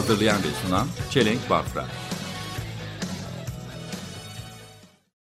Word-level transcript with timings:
Hazırlayan 0.00 0.38
ve 0.38 0.48
sunan 0.66 0.86
Çelenk 1.10 1.50
Bafra. 1.50 1.86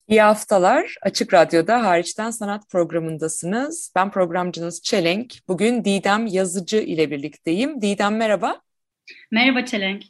İyi 0.08 0.22
haftalar. 0.22 0.96
Açık 1.02 1.34
Radyo'da 1.34 1.84
Hariçten 1.84 2.32
Sanat 2.32 2.70
programındasınız. 2.70 3.92
Ben 3.96 4.12
programcınız 4.12 4.82
Çelenk. 4.82 5.34
Bugün 5.48 5.86
Didem 5.86 6.28
Yazıcı 6.28 6.78
ile 6.78 7.12
birlikteyim. 7.12 7.82
Didem 7.82 8.18
merhaba. 8.18 8.62
Merhaba 9.32 9.66
Çelenk. 9.66 10.04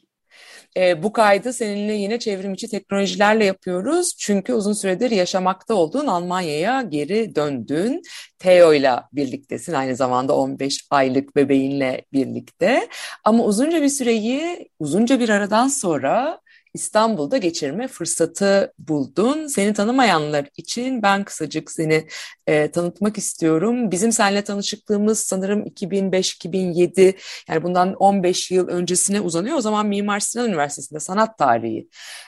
Ee, 0.78 1.04
bu 1.04 1.14
kaydı 1.14 1.54
seninle 1.54 1.94
yine 1.94 2.20
çevrimiçi 2.20 2.68
teknolojilerle 2.70 3.46
yapıyoruz. 3.46 4.16
Çünkü 4.20 4.54
uzun 4.54 4.74
süredir 4.74 5.12
yaşamakta 5.12 5.74
olduğun 5.74 6.08
Almanya'ya 6.08 6.82
geri 6.82 7.36
döndün. 7.36 8.02
Theo 8.40 8.74
ile 8.74 8.92
birliktesin. 9.14 9.74
Aynı 9.74 9.96
zamanda 9.96 10.36
15 10.38 10.88
aylık 10.92 11.36
bebeğinle 11.36 12.06
birlikte. 12.14 12.88
Ama 13.24 13.44
uzunca 13.44 13.82
bir 13.82 13.90
süreyi, 13.90 14.70
uzunca 14.80 15.20
bir 15.20 15.30
aradan 15.30 15.68
sonra 15.68 16.40
İstanbul'da 16.76 17.38
geçirme 17.38 17.88
fırsatı 17.88 18.74
buldun. 18.80 19.48
Seni 19.48 19.74
tanımayanlar 19.74 20.46
için 20.58 21.02
ben 21.02 21.24
kısacık 21.24 21.72
seni 21.72 22.08
e, 22.48 22.72
tanıtmak 22.72 23.18
istiyorum. 23.18 23.92
Bizim 23.92 24.12
seninle 24.12 24.44
tanışıklığımız 24.44 25.20
sanırım 25.20 25.64
2005-2007 25.64 27.16
yani 27.50 27.64
bundan 27.64 27.94
15 27.94 28.52
yıl 28.52 28.68
öncesine 28.68 29.22
uzanıyor. 29.22 29.58
O 29.58 29.62
zaman 29.62 29.88
Mimar 29.88 30.20
Sinan 30.20 30.50
Üniversitesi'nde 30.50 31.00
sanat 31.00 31.38
tarihi 31.38 31.88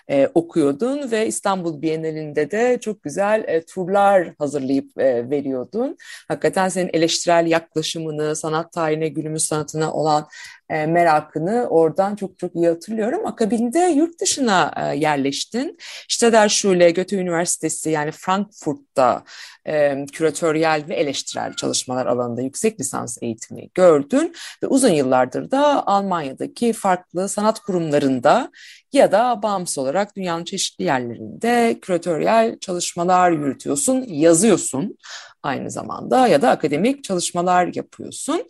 e, 0.10 0.30
okuyordun 0.34 1.12
ve 1.12 1.28
İstanbul 1.28 1.82
Bienalinde 1.82 2.52
de 2.52 2.78
çok 2.82 3.04
güzel 3.04 3.44
e, 3.48 3.66
turlar 3.66 4.34
hazırlayıp 4.40 5.00
e, 5.00 5.30
veriyordun. 5.30 5.98
Hakikaten 6.28 6.70
senin 6.70 6.90
eleştirel 6.94 7.48
yaklaşımını, 7.48 8.36
sanat 8.36 8.74
tarihine, 8.74 9.08
günümüz 9.08 9.46
sanatına 9.46 9.94
olan 9.94 10.28
merakını 10.70 11.68
oradan 11.70 12.16
çok 12.16 12.40
çok 12.40 12.56
iyi 12.56 12.68
hatırlıyorum. 12.68 13.26
Akabinde 13.26 13.80
yurt 13.80 14.22
dışına 14.22 14.74
e, 14.78 14.98
yerleştin. 14.98 15.78
İşte 16.10 16.32
Derschule, 16.32 16.92
Goethe 16.92 17.16
Üniversitesi 17.18 17.90
yani 17.90 18.12
Frankfurt'ta 18.12 19.24
e, 19.68 20.06
küratöryel 20.06 20.84
ve 20.90 20.96
eleştirel 20.96 21.54
çalışmalar 21.54 22.06
alanında 22.06 22.42
yüksek 22.42 22.80
lisans 22.80 23.18
eğitimi 23.22 23.70
gördün 23.74 24.36
ve 24.64 24.68
uzun 24.68 24.90
yıllardır 24.90 25.52
da 25.52 25.88
Almanya'daki 25.88 26.74
farklı 26.74 27.30
sanat 27.30 27.60
kurumlarında 27.60 28.52
ya 28.94 29.12
da 29.12 29.40
bağımsız 29.44 29.78
olarak 29.78 30.16
dünyanın 30.16 30.44
çeşitli 30.44 30.84
yerlerinde 30.86 31.80
küratöryel 31.82 32.60
çalışmalar 32.60 33.32
yürütüyorsun, 33.32 34.06
yazıyorsun 34.08 34.98
aynı 35.44 35.72
zamanda 35.72 36.28
ya 36.28 36.42
da 36.42 36.50
akademik 36.50 37.04
çalışmalar 37.04 37.70
yapıyorsun. 37.76 38.48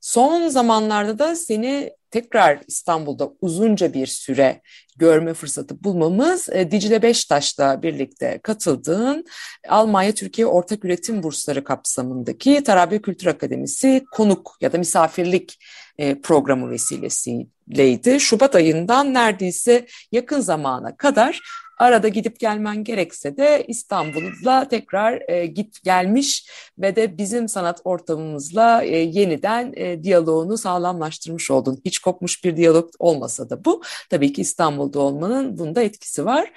Son 0.00 0.48
zamanlarda 0.48 1.18
da 1.18 1.36
seni 1.36 1.92
tekrar 2.16 2.58
İstanbul'da 2.68 3.32
uzunca 3.40 3.94
bir 3.94 4.06
süre 4.06 4.60
görme 4.96 5.34
fırsatı 5.34 5.84
bulmamız 5.84 6.48
e, 6.48 6.70
Dicle 6.70 7.02
Beştaş'la 7.02 7.82
birlikte 7.82 8.40
katıldığın 8.42 9.24
Almanya 9.68 10.12
Türkiye 10.12 10.46
Ortak 10.46 10.84
Üretim 10.84 11.22
Bursları 11.22 11.64
kapsamındaki 11.64 12.62
Tarabya 12.64 13.02
Kültür 13.02 13.26
Akademisi 13.26 14.04
konuk 14.12 14.56
ya 14.60 14.72
da 14.72 14.78
misafirlik 14.78 15.58
e, 15.98 16.20
programı 16.20 16.70
vesilesiyleydi. 16.70 18.20
Şubat 18.20 18.54
ayından 18.54 19.14
neredeyse 19.14 19.86
yakın 20.12 20.40
zamana 20.40 20.96
kadar 20.96 21.40
arada 21.78 22.08
gidip 22.08 22.40
gelmen 22.40 22.84
gerekse 22.84 23.36
de 23.36 23.64
İstanbul'da 23.68 24.68
tekrar 24.68 25.22
e, 25.28 25.46
git 25.46 25.82
gelmiş 25.84 26.50
ve 26.78 26.96
de 26.96 27.18
bizim 27.18 27.48
sanat 27.48 27.80
ortamımızla 27.84 28.82
e, 28.82 28.96
yeniden 28.96 29.72
e, 29.76 30.02
diyaloğunu 30.02 30.58
sağlamlaştırmış 30.58 31.50
oldun. 31.50 31.80
Hiç 31.84 31.98
kopmuş 31.98 32.44
bir 32.44 32.56
diyalog 32.56 32.90
olmasa 32.98 33.50
da 33.50 33.64
bu. 33.64 33.82
Tabii 34.10 34.32
ki 34.32 34.40
İstanbul'da 34.40 35.00
olmanın 35.00 35.58
bunda 35.58 35.82
etkisi 35.82 36.24
var. 36.24 36.52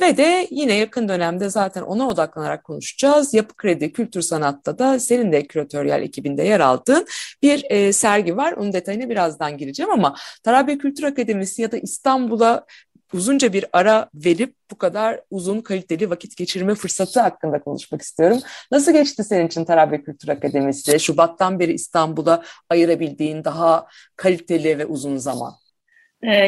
Ve 0.00 0.16
de 0.16 0.48
yine 0.50 0.74
yakın 0.74 1.08
dönemde 1.08 1.50
zaten 1.50 1.82
ona 1.82 2.08
odaklanarak 2.08 2.64
konuşacağız. 2.64 3.34
Yapı 3.34 3.56
Kredi 3.56 3.92
Kültür 3.92 4.22
Sanat'ta 4.22 4.78
da 4.78 5.00
senin 5.00 5.32
de 5.32 5.46
küratöryel 5.46 6.02
ekibinde 6.02 6.42
yer 6.42 6.60
aldığın 6.60 7.06
bir 7.42 7.64
e, 7.70 7.92
sergi 7.92 8.36
var. 8.36 8.52
Onun 8.52 8.72
detayına 8.72 9.08
birazdan 9.08 9.58
gireceğim 9.58 9.92
ama 9.92 10.16
Tarabya 10.42 10.78
Kültür 10.78 11.02
Akademisi 11.02 11.62
ya 11.62 11.72
da 11.72 11.78
İstanbul'a 11.78 12.66
uzunca 13.14 13.52
bir 13.52 13.64
ara 13.72 14.08
verip 14.14 14.54
bu 14.70 14.78
kadar 14.78 15.20
uzun 15.30 15.60
kaliteli 15.60 16.10
vakit 16.10 16.36
geçirme 16.36 16.74
fırsatı 16.74 17.20
hakkında 17.20 17.60
konuşmak 17.60 18.02
istiyorum. 18.02 18.38
Nasıl 18.70 18.92
geçti 18.92 19.24
senin 19.24 19.46
için 19.46 19.64
Tarabya 19.64 20.02
Kültür 20.02 20.28
Akademisi? 20.28 21.00
Şubat'tan 21.00 21.60
beri 21.60 21.72
İstanbul'a 21.72 22.42
ayırabildiğin 22.70 23.44
daha 23.44 23.86
kaliteli 24.16 24.78
ve 24.78 24.86
uzun 24.86 25.16
zaman. 25.16 25.52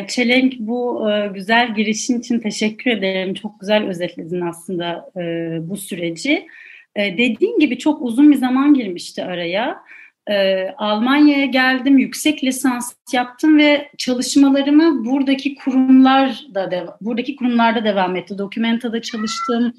Çelenk 0.08 0.54
bu 0.58 1.08
güzel 1.34 1.74
girişin 1.74 2.20
için 2.20 2.40
teşekkür 2.40 2.90
ederim. 2.90 3.34
Çok 3.34 3.60
güzel 3.60 3.86
özetledin 3.88 4.40
aslında 4.40 5.10
bu 5.68 5.76
süreci. 5.76 6.46
Dediğin 6.96 7.58
gibi 7.58 7.78
çok 7.78 8.02
uzun 8.02 8.30
bir 8.30 8.36
zaman 8.36 8.74
girmişti 8.74 9.24
araya. 9.24 9.76
Almanya'ya 10.78 11.46
geldim, 11.46 11.98
yüksek 11.98 12.44
lisans 12.44 12.92
yaptım 13.12 13.58
ve 13.58 13.90
çalışmalarımı 13.98 15.04
buradaki 15.04 15.54
kurumlarda 15.54 16.98
buradaki 17.00 17.36
kurumlarda 17.36 17.84
devam 17.84 18.16
etti. 18.16 18.38
Dokumenta'da 18.38 19.02
çalıştım, 19.02 19.74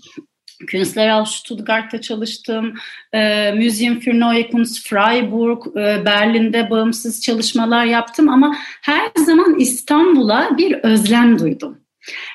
Künstler 0.67 1.25
Stuttgart'ta 1.25 2.01
çalıştım, 2.01 2.73
e, 3.13 3.51
Museum 3.51 4.00
für 4.00 4.19
Neue 4.19 4.47
Kunst 4.51 4.88
Freiburg, 4.88 5.78
e, 5.78 6.05
Berlin'de 6.05 6.69
bağımsız 6.69 7.22
çalışmalar 7.22 7.85
yaptım 7.85 8.29
ama 8.29 8.55
her 8.81 9.11
zaman 9.25 9.59
İstanbul'a 9.59 10.57
bir 10.57 10.73
özlem 10.73 11.39
duydum. 11.39 11.84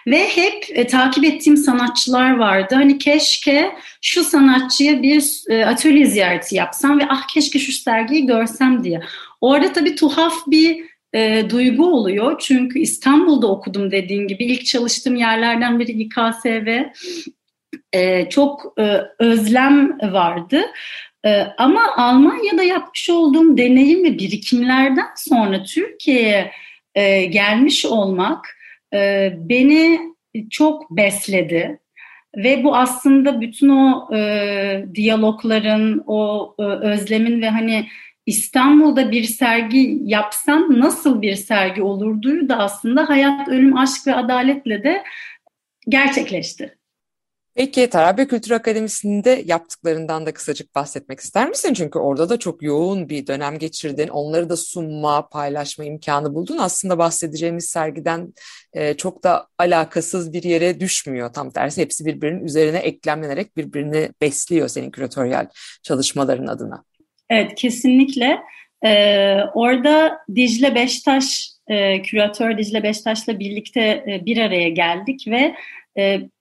Ve 0.06 0.28
hep 0.28 0.64
e, 0.68 0.86
takip 0.86 1.24
ettiğim 1.24 1.56
sanatçılar 1.56 2.36
vardı. 2.36 2.74
Hani 2.74 2.98
keşke 2.98 3.72
şu 4.02 4.24
sanatçıya 4.24 5.02
bir 5.02 5.42
e, 5.48 5.64
atölye 5.64 6.06
ziyareti 6.06 6.54
yapsam 6.54 7.00
ve 7.00 7.04
ah 7.08 7.28
keşke 7.28 7.58
şu 7.58 7.72
sergiyi 7.72 8.26
görsem 8.26 8.84
diye. 8.84 9.02
Orada 9.40 9.72
tabii 9.72 9.94
tuhaf 9.94 10.34
bir 10.46 10.90
e, 11.14 11.50
duygu 11.50 11.86
oluyor. 11.86 12.38
Çünkü 12.40 12.78
İstanbul'da 12.78 13.46
okudum 13.46 13.90
dediğim 13.90 14.28
gibi. 14.28 14.44
ilk 14.44 14.66
çalıştığım 14.66 15.16
yerlerden 15.16 15.78
biri 15.78 15.92
İKSV 15.92 16.84
e, 17.92 18.28
çok 18.28 18.74
e, 18.78 19.00
özlem 19.18 19.98
vardı. 20.12 20.62
E, 21.26 21.42
ama 21.58 21.82
Almanya'da 21.96 22.62
yapmış 22.62 23.10
olduğum 23.10 23.56
deneyim 23.56 24.04
ve 24.04 24.18
birikimlerden 24.18 25.08
sonra 25.16 25.62
Türkiye'ye 25.62 26.52
e, 26.94 27.24
gelmiş 27.24 27.86
olmak 27.86 28.59
e, 28.94 29.32
beni 29.36 30.00
çok 30.50 30.90
besledi. 30.90 31.80
Ve 32.36 32.64
bu 32.64 32.76
aslında 32.76 33.40
bütün 33.40 33.68
o 33.68 34.14
e, 34.14 34.84
diyalogların, 34.94 36.04
o 36.06 36.54
e, 36.58 36.62
özlemin 36.62 37.42
ve 37.42 37.48
hani 37.48 37.86
İstanbul'da 38.26 39.10
bir 39.10 39.24
sergi 39.24 39.98
yapsam 40.02 40.80
nasıl 40.80 41.22
bir 41.22 41.34
sergi 41.34 41.82
olurduyu 41.82 42.48
da 42.48 42.58
aslında 42.58 43.08
hayat, 43.08 43.48
ölüm, 43.48 43.76
aşk 43.76 44.06
ve 44.06 44.14
adaletle 44.14 44.82
de 44.82 45.02
gerçekleşti. 45.88 46.79
Peki 47.54 47.90
Tarabya 47.90 48.28
Kültür 48.28 48.50
Akademisi'nde 48.50 49.42
yaptıklarından 49.46 50.26
da 50.26 50.34
kısacık 50.34 50.74
bahsetmek 50.74 51.20
ister 51.20 51.48
misin? 51.48 51.74
Çünkü 51.74 51.98
orada 51.98 52.28
da 52.28 52.38
çok 52.38 52.62
yoğun 52.62 53.08
bir 53.08 53.26
dönem 53.26 53.58
geçirdin. 53.58 54.08
Onları 54.08 54.50
da 54.50 54.56
sunma, 54.56 55.28
paylaşma 55.28 55.84
imkanı 55.84 56.34
buldun. 56.34 56.58
Aslında 56.58 56.98
bahsedeceğimiz 56.98 57.64
sergiden 57.64 58.34
e, 58.72 58.94
çok 58.94 59.24
da 59.24 59.46
alakasız 59.58 60.32
bir 60.32 60.42
yere 60.42 60.80
düşmüyor. 60.80 61.32
Tam 61.32 61.50
tersi 61.50 61.82
hepsi 61.82 62.06
birbirinin 62.06 62.44
üzerine 62.44 62.78
eklemlenerek 62.78 63.56
birbirini 63.56 64.08
besliyor 64.20 64.68
senin 64.68 64.90
küratöryel 64.90 65.48
çalışmaların 65.82 66.46
adına. 66.46 66.84
Evet 67.30 67.54
kesinlikle. 67.54 68.38
Ee, 68.84 69.36
orada 69.54 70.18
Dicle 70.34 70.74
Beştaş, 70.74 71.50
e, 71.68 72.02
küratör 72.02 72.58
Dicle 72.58 72.82
Beştaş'la 72.82 73.38
birlikte 73.38 73.80
e, 73.80 74.22
bir 74.26 74.38
araya 74.38 74.68
geldik 74.68 75.24
ve 75.28 75.54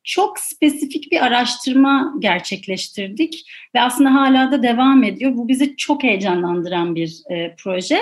çok 0.04 0.40
spesifik 0.40 1.12
bir 1.12 1.26
araştırma 1.26 2.14
gerçekleştirdik 2.20 3.52
ve 3.76 3.82
aslında 3.82 4.14
hala 4.14 4.52
da 4.52 4.64
devam 4.64 5.04
ediyor. 5.04 5.38
Bu 5.38 5.48
bizi 5.48 5.76
çok 5.76 6.04
heyecanlandıran 6.04 6.96
bir 6.96 7.22
e, 7.32 7.56
proje. 7.56 8.00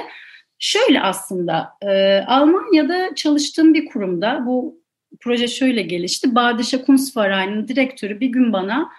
Şöyle 0.59 1.01
aslında 1.01 1.69
e, 1.81 2.19
Almanya'da 2.27 3.15
çalıştığım 3.15 3.73
bir 3.73 3.85
kurumda 3.85 4.43
bu 4.45 4.81
proje 5.19 5.47
şöyle 5.47 5.81
gelişti. 5.81 6.35
Badişe 6.35 6.81
Kunstverein'in 6.81 7.67
direktörü 7.67 8.19
bir 8.19 8.27
gün 8.27 8.53
bana 8.53 8.89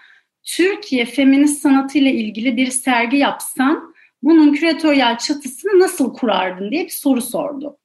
Türkiye 0.43 1.05
feminist 1.05 1.61
sanatı 1.61 1.97
ile 1.97 2.11
ilgili 2.13 2.57
bir 2.57 2.67
sergi 2.67 3.17
yapsan 3.17 3.93
bunun 4.23 4.53
küratöryel 4.53 5.17
çatısını 5.17 5.79
nasıl 5.79 6.13
kurardın 6.13 6.71
diye 6.71 6.85
bir 6.85 6.89
soru 6.89 7.21
sordu. 7.21 7.78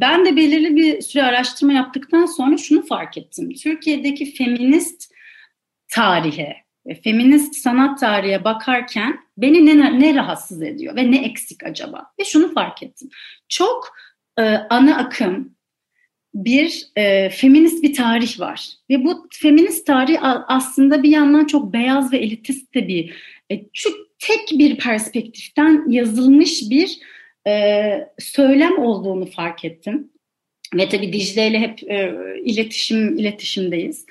Ben 0.00 0.26
de 0.26 0.36
belirli 0.36 0.76
bir 0.76 1.00
süre 1.00 1.22
araştırma 1.22 1.72
yaptıktan 1.72 2.26
sonra 2.26 2.56
şunu 2.56 2.86
fark 2.86 3.18
ettim. 3.18 3.50
Türkiye'deki 3.62 4.34
feminist 4.34 5.14
tarihe, 5.88 6.56
feminist 7.04 7.56
sanat 7.56 8.00
tarihe 8.00 8.44
bakarken 8.44 9.20
beni 9.38 9.66
ne, 9.66 10.00
ne 10.00 10.14
rahatsız 10.14 10.62
ediyor 10.62 10.96
ve 10.96 11.10
ne 11.10 11.24
eksik 11.24 11.64
acaba? 11.64 12.06
Ve 12.20 12.24
şunu 12.24 12.54
fark 12.54 12.82
ettim. 12.82 13.08
Çok 13.48 13.96
e, 14.38 14.42
ana 14.70 14.96
akım 14.96 15.56
bir 16.34 16.86
e, 16.96 17.30
feminist 17.30 17.82
bir 17.82 17.94
tarih 17.94 18.40
var. 18.40 18.68
Ve 18.90 19.04
bu 19.04 19.28
feminist 19.32 19.86
tarih 19.86 20.18
aslında 20.48 21.02
bir 21.02 21.08
yandan 21.08 21.44
çok 21.44 21.72
beyaz 21.72 22.12
ve 22.12 22.18
elitist 22.18 22.74
de 22.74 22.88
bir, 22.88 23.14
e, 23.52 23.62
şu 23.72 23.90
tek 24.18 24.58
bir 24.58 24.78
perspektiften 24.78 25.84
yazılmış 25.88 26.62
bir 26.70 26.98
e, 27.46 28.08
söylem 28.18 28.78
olduğunu 28.78 29.26
fark 29.26 29.64
ettim. 29.64 30.10
Ve 30.74 30.88
tabii 30.88 31.12
Dicle 31.12 31.48
ile 31.48 31.58
hep 31.58 31.90
e, 31.90 32.14
iletişim 32.44 33.18
iletişimdeyiz. 33.18 34.06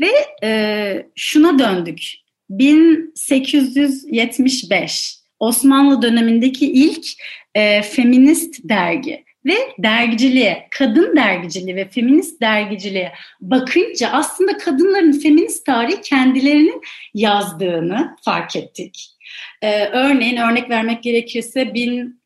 Ve 0.00 0.10
e, 0.42 1.06
şuna 1.14 1.58
döndük. 1.58 2.02
1875 2.50 5.16
Osmanlı 5.40 6.02
dönemindeki 6.02 6.72
ilk 6.72 7.06
e, 7.54 7.82
feminist 7.82 8.68
dergi 8.68 9.26
ve 9.46 9.54
dergiciliğe, 9.78 10.68
kadın 10.70 11.16
dergiciliği 11.16 11.76
ve 11.76 11.88
feminist 11.88 12.40
dergiciliğe 12.40 13.12
bakınca 13.40 14.10
aslında 14.12 14.58
kadınların 14.58 15.12
feminist 15.12 15.66
tarihi 15.66 16.00
kendilerinin 16.00 16.82
yazdığını 17.14 18.16
fark 18.24 18.56
ettik. 18.56 19.16
Ee, 19.62 19.84
örneğin 19.84 20.36
örnek 20.36 20.70
vermek 20.70 21.02
gerekirse 21.02 21.74
bin, 21.74 22.20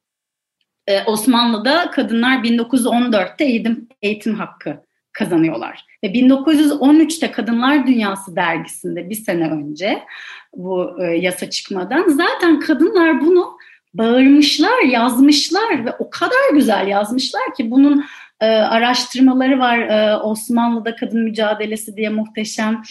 e, 0.90 1.04
Osmanlı'da 1.06 1.90
kadınlar 1.90 2.36
1914'te 2.36 3.44
eğitim, 3.44 3.88
eğitim 4.02 4.34
hakkı 4.34 4.76
kazanıyorlar. 5.12 5.84
Ve 6.04 6.06
1913'te 6.06 7.30
Kadınlar 7.30 7.86
Dünyası 7.86 8.36
dergisinde 8.36 9.10
bir 9.10 9.14
sene 9.14 9.50
önce 9.50 10.02
bu 10.56 11.02
e, 11.02 11.04
yasa 11.04 11.50
çıkmadan 11.50 12.08
zaten 12.08 12.60
kadınlar 12.60 13.20
bunu 13.20 13.58
bağırmışlar, 13.94 14.82
yazmışlar 14.82 15.84
ve 15.84 15.92
o 15.98 16.10
kadar 16.10 16.54
güzel 16.54 16.88
yazmışlar 16.88 17.54
ki 17.56 17.70
bunun 17.70 18.04
e, 18.40 18.46
araştırmaları 18.46 19.58
var. 19.58 19.78
E, 19.78 20.16
Osmanlı'da 20.16 20.96
kadın 20.96 21.22
mücadelesi 21.22 21.96
diye 21.96 22.08
muhteşem 22.08 22.82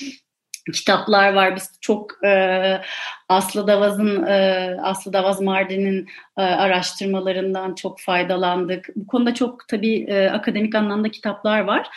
kitaplar 0.72 1.34
var. 1.34 1.56
Biz 1.56 1.72
çok 1.82 2.24
e, 2.26 2.82
Aslı 3.30 3.68
Davaz'ın 3.68 4.24
e, 4.24 4.78
Aslı 4.82 5.14
Davaz 5.14 5.42
Mardin'in 5.42 6.08
e, 6.38 6.42
araştırmalarından 6.42 7.76
çok 7.76 8.00
faydalandık. 8.00 8.90
Bu 8.96 9.08
konuda 9.08 9.34
çok 9.34 9.68
tabii 9.68 10.06
e, 10.10 10.30
akademik 10.30 10.76
anlamda 10.76 11.10
kitaplar 11.10 11.60
var. 11.60 11.88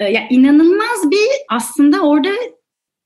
E, 0.00 0.04
ya 0.04 0.22
inanılmaz 0.30 1.10
bir 1.10 1.28
aslında 1.48 2.00
orada 2.00 2.30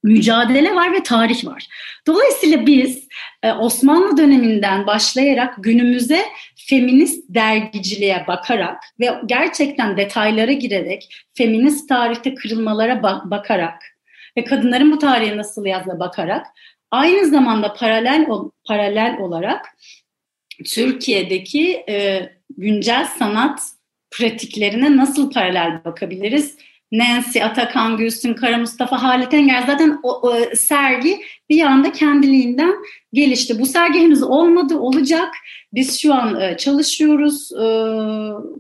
mücadele 0.03 0.75
var 0.75 0.93
ve 0.93 1.03
tarih 1.03 1.47
var. 1.47 1.67
Dolayısıyla 2.07 2.67
biz 2.67 3.09
e, 3.43 3.53
Osmanlı 3.53 4.17
döneminden 4.17 4.87
başlayarak 4.87 5.55
günümüze 5.59 6.25
feminist 6.57 7.25
dergiciliğe 7.29 8.25
bakarak 8.29 8.83
ve 9.01 9.15
gerçekten 9.27 9.97
detaylara 9.97 10.53
girerek 10.53 11.27
feminist 11.35 11.89
tarihte 11.89 12.35
kırılmalara 12.35 13.03
bakarak 13.25 13.92
ve 14.37 14.45
kadınların 14.45 14.93
bu 14.93 14.99
tarihe 14.99 15.37
nasıl 15.37 15.67
yazdığına 15.67 16.01
bakarak 16.01 16.47
aynı 16.91 17.27
zamanda 17.27 17.73
paralel 17.73 18.27
paralel 18.65 19.19
olarak 19.21 19.67
Türkiye'deki 20.67 21.85
e, 21.89 22.29
güncel 22.59 23.05
sanat 23.19 23.61
pratiklerine 24.11 24.97
nasıl 24.97 25.31
paralel 25.31 25.85
bakabiliriz? 25.85 26.57
Nancy, 26.93 27.43
Atakan 27.43 27.97
Gülsün, 27.97 28.35
Kara 28.35 28.59
Mustafa, 28.59 29.03
Halit 29.03 29.35
Enger 29.35 29.63
zaten 29.67 30.01
o, 30.03 30.29
o 30.29 30.37
sergi 30.55 31.21
bir 31.51 31.63
anda 31.63 31.93
kendiliğinden 31.93 32.75
gelişti. 33.13 33.59
Bu 33.59 33.67
sergi 33.67 33.99
henüz 33.99 34.23
olmadı, 34.23 34.79
olacak. 34.79 35.35
Biz 35.73 36.01
şu 36.01 36.15
an 36.15 36.41
e, 36.41 36.57
çalışıyoruz. 36.57 37.53
E, 37.53 37.65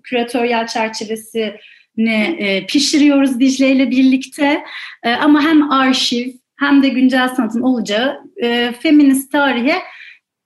küratöryel 0.02 0.66
çerçevesi 0.66 1.56
ne 1.96 2.24
e, 2.24 2.66
pişiriyoruz 2.66 3.40
Dicle 3.40 3.70
ile 3.70 3.90
birlikte. 3.90 4.64
E, 5.02 5.10
ama 5.10 5.42
hem 5.42 5.70
arşiv 5.70 6.30
hem 6.56 6.82
de 6.82 6.88
güncel 6.88 7.28
sanatın 7.28 7.62
olacağı 7.62 8.20
e, 8.42 8.72
feminist 8.80 9.32
tarihe 9.32 9.78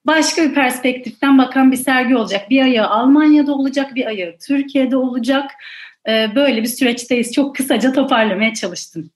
başka 0.05 0.43
bir 0.43 0.55
perspektiften 0.55 1.39
bakan 1.39 1.73
bir 1.73 1.77
sergi 1.77 2.17
olacak. 2.17 2.51
Bir 2.51 2.63
ayağı 2.63 2.87
Almanya'da 2.87 3.55
olacak, 3.55 3.95
bir 3.95 4.07
ayağı 4.07 4.37
Türkiye'de 4.47 4.97
olacak. 4.97 5.51
Böyle 6.09 6.63
bir 6.63 6.69
süreçteyiz. 6.69 7.33
Çok 7.33 7.57
kısaca 7.57 7.93
toparlamaya 7.93 8.55
çalıştım. 8.55 9.11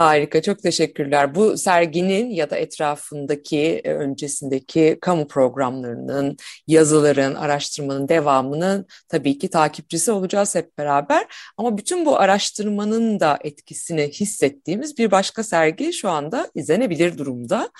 Harika, 0.00 0.42
çok 0.42 0.62
teşekkürler. 0.62 1.34
Bu 1.34 1.58
serginin 1.58 2.30
ya 2.30 2.50
da 2.50 2.56
etrafındaki, 2.56 3.80
e, 3.84 3.92
öncesindeki 3.92 4.98
kamu 5.00 5.28
programlarının, 5.28 6.36
yazıların, 6.66 7.34
araştırmanın 7.34 8.08
devamının 8.08 8.86
tabii 9.08 9.38
ki 9.38 9.50
takipçisi 9.50 10.12
olacağız 10.12 10.54
hep 10.54 10.78
beraber. 10.78 11.26
Ama 11.56 11.78
bütün 11.78 12.06
bu 12.06 12.18
araştırmanın 12.18 13.20
da 13.20 13.38
etkisini 13.44 14.08
hissettiğimiz 14.08 14.98
bir 14.98 15.10
başka 15.10 15.42
sergi 15.42 15.92
şu 15.92 16.08
anda 16.10 16.50
izlenebilir 16.54 17.18
durumda. 17.18 17.70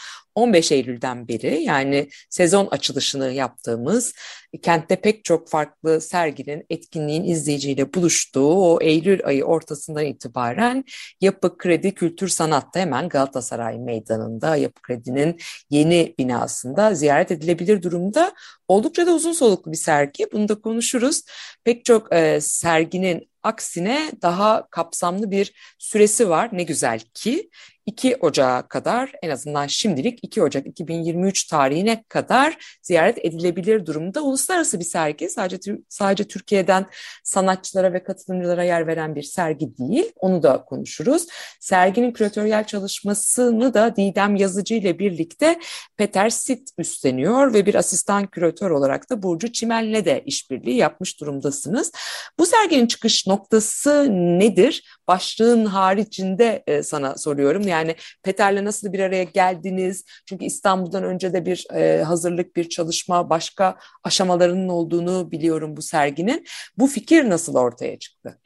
15 0.40 0.72
Eylül'den 0.72 1.28
beri 1.28 1.62
yani 1.62 2.08
sezon 2.30 2.66
açılışını 2.66 3.32
yaptığımız 3.32 4.14
kentte 4.62 4.96
pek 4.96 5.24
çok 5.24 5.48
farklı 5.48 6.00
serginin, 6.00 6.66
etkinliğin 6.70 7.24
izleyiciyle 7.24 7.94
buluştuğu 7.94 8.72
o 8.72 8.78
Eylül 8.82 9.20
ayı 9.24 9.44
ortasından 9.44 10.04
itibaren 10.04 10.84
Yapı 11.20 11.58
Kredi 11.58 11.94
Kültür 11.94 12.28
Sanat'ta 12.28 12.80
hemen 12.80 13.08
Galatasaray 13.08 13.78
Meydanı'nda 13.78 14.56
Yapı 14.56 14.82
Kredi'nin 14.82 15.40
yeni 15.70 16.14
binasında 16.18 16.94
ziyaret 16.94 17.30
edilebilir 17.30 17.82
durumda. 17.82 18.32
Oldukça 18.68 19.06
da 19.06 19.14
uzun 19.14 19.32
soluklu 19.32 19.72
bir 19.72 19.76
sergi. 19.76 20.26
Bunu 20.32 20.48
da 20.48 20.60
konuşuruz. 20.60 21.22
Pek 21.64 21.84
çok 21.84 22.14
e, 22.14 22.40
serginin 22.40 23.30
aksine 23.42 24.12
daha 24.22 24.66
kapsamlı 24.70 25.30
bir 25.30 25.52
süresi 25.78 26.28
var. 26.28 26.48
Ne 26.52 26.62
güzel 26.62 27.00
ki 27.14 27.50
2 27.86 28.16
Ocak'a 28.20 28.68
kadar 28.68 29.12
en 29.22 29.30
azından 29.30 29.66
şimdilik 29.66 30.18
2 30.22 30.42
Ocak 30.42 30.66
2023 30.66 31.44
tarihine 31.44 32.04
kadar 32.08 32.78
ziyaret 32.82 33.18
edilebilir 33.24 33.86
durumda. 33.86 34.22
Uluslararası 34.22 34.80
bir 34.80 34.84
sergi 34.84 35.28
sadece 35.28 35.78
sadece 35.88 36.24
Türkiye'den 36.24 36.86
sanatçılara 37.24 37.92
ve 37.92 38.02
katılımcılara 38.04 38.64
yer 38.64 38.86
veren 38.86 39.14
bir 39.14 39.22
sergi 39.22 39.78
değil. 39.78 40.12
Onu 40.16 40.42
da 40.42 40.64
konuşuruz. 40.64 41.26
Serginin 41.60 42.12
küratöryel 42.12 42.64
çalışmasını 42.64 43.74
da 43.74 43.96
Didem 43.96 44.36
Yazıcı 44.36 44.74
ile 44.74 44.98
birlikte 44.98 45.60
Peter 45.96 46.30
Sit 46.30 46.70
üstleniyor 46.78 47.54
ve 47.54 47.66
bir 47.66 47.74
asistan 47.74 48.26
küratör 48.26 48.70
olarak 48.70 49.10
da 49.10 49.22
Burcu 49.22 49.52
Çimel'le 49.52 50.04
de 50.04 50.22
işbirliği 50.26 50.76
yapmış 50.76 51.20
durumdasınız. 51.20 51.92
Bu 52.38 52.46
serginin 52.46 52.86
çıkış 52.86 53.26
noktası 53.26 54.06
nedir? 54.10 54.99
Başlığın 55.10 55.64
haricinde 55.64 56.62
e, 56.66 56.82
sana 56.82 57.16
soruyorum. 57.16 57.62
Yani 57.62 57.94
Peter'le 58.22 58.64
nasıl 58.64 58.92
bir 58.92 59.00
araya 59.00 59.24
geldiniz? 59.24 60.04
Çünkü 60.26 60.44
İstanbul'dan 60.44 61.04
önce 61.04 61.32
de 61.32 61.46
bir 61.46 61.66
e, 61.74 62.02
hazırlık, 62.02 62.56
bir 62.56 62.68
çalışma, 62.68 63.30
başka 63.30 63.78
aşamalarının 64.04 64.68
olduğunu 64.68 65.30
biliyorum 65.30 65.76
bu 65.76 65.82
serginin. 65.82 66.44
Bu 66.78 66.86
fikir 66.86 67.30
nasıl 67.30 67.56
ortaya 67.56 67.98
çıktı? 67.98 68.38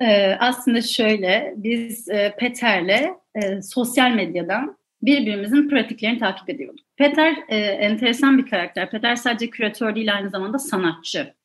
Ee, 0.00 0.36
aslında 0.40 0.82
şöyle, 0.82 1.54
biz 1.56 2.08
e, 2.08 2.34
Peter'le 2.38 3.10
e, 3.34 3.62
sosyal 3.62 4.10
medyadan 4.10 4.78
birbirimizin 5.02 5.68
pratiklerini 5.68 6.18
takip 6.18 6.50
ediyorduk. 6.50 6.86
Peter 6.96 7.36
e, 7.48 7.56
enteresan 7.56 8.38
bir 8.38 8.50
karakter. 8.50 8.90
Peter 8.90 9.16
sadece 9.16 9.50
küratör 9.50 9.94
değil 9.94 10.14
aynı 10.14 10.30
zamanda 10.30 10.58
sanatçı. 10.58 11.35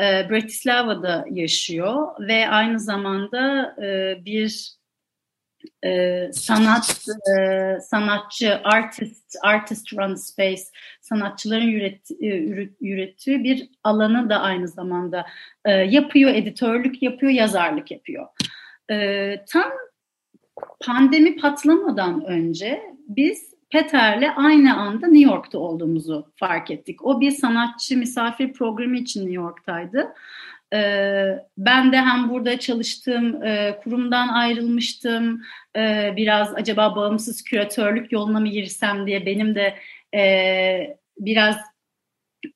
E, 0.00 0.30
Bratislava'da 0.30 1.24
yaşıyor 1.30 2.08
ve 2.20 2.48
aynı 2.48 2.80
zamanda 2.80 3.74
e, 3.82 4.18
bir 4.24 4.76
e, 5.84 6.22
sanat 6.32 7.06
sanatçı 7.80 8.60
artist 8.64 9.36
artist 9.42 9.92
run 9.92 10.14
space 10.14 10.62
sanatçıların 11.00 11.68
üret, 11.68 12.10
ürettiği 12.80 13.44
bir 13.44 13.70
alanı 13.84 14.30
da 14.30 14.40
aynı 14.40 14.68
zamanda 14.68 15.26
yapıyor 15.66 16.30
editörlük 16.34 17.02
yapıyor 17.02 17.32
yazarlık 17.32 17.90
yapıyor. 17.90 18.26
Tam 19.48 19.72
pandemi 20.86 21.36
patlamadan 21.36 22.24
önce 22.24 22.82
biz 23.08 23.55
Peter'le 23.70 24.32
aynı 24.36 24.76
anda 24.76 25.06
New 25.06 25.30
York'ta 25.30 25.58
olduğumuzu 25.58 26.32
fark 26.36 26.70
ettik. 26.70 27.04
O 27.04 27.20
bir 27.20 27.30
sanatçı 27.30 27.96
misafir 27.96 28.52
programı 28.52 28.96
için 28.96 29.20
New 29.20 29.34
York'taydı. 29.34 30.14
Ee, 30.74 31.38
ben 31.58 31.92
de 31.92 31.96
hem 31.96 32.30
burada 32.30 32.58
çalıştığım 32.58 33.42
e, 33.42 33.78
kurumdan 33.84 34.28
ayrılmıştım. 34.28 35.42
Ee, 35.76 36.14
biraz 36.16 36.54
acaba 36.54 36.96
bağımsız 36.96 37.44
küratörlük 37.44 38.12
yoluna 38.12 38.40
mı 38.40 38.48
girsem 38.48 39.06
diye 39.06 39.26
benim 39.26 39.54
de 39.54 39.78
e, 40.14 40.98
biraz 41.18 41.56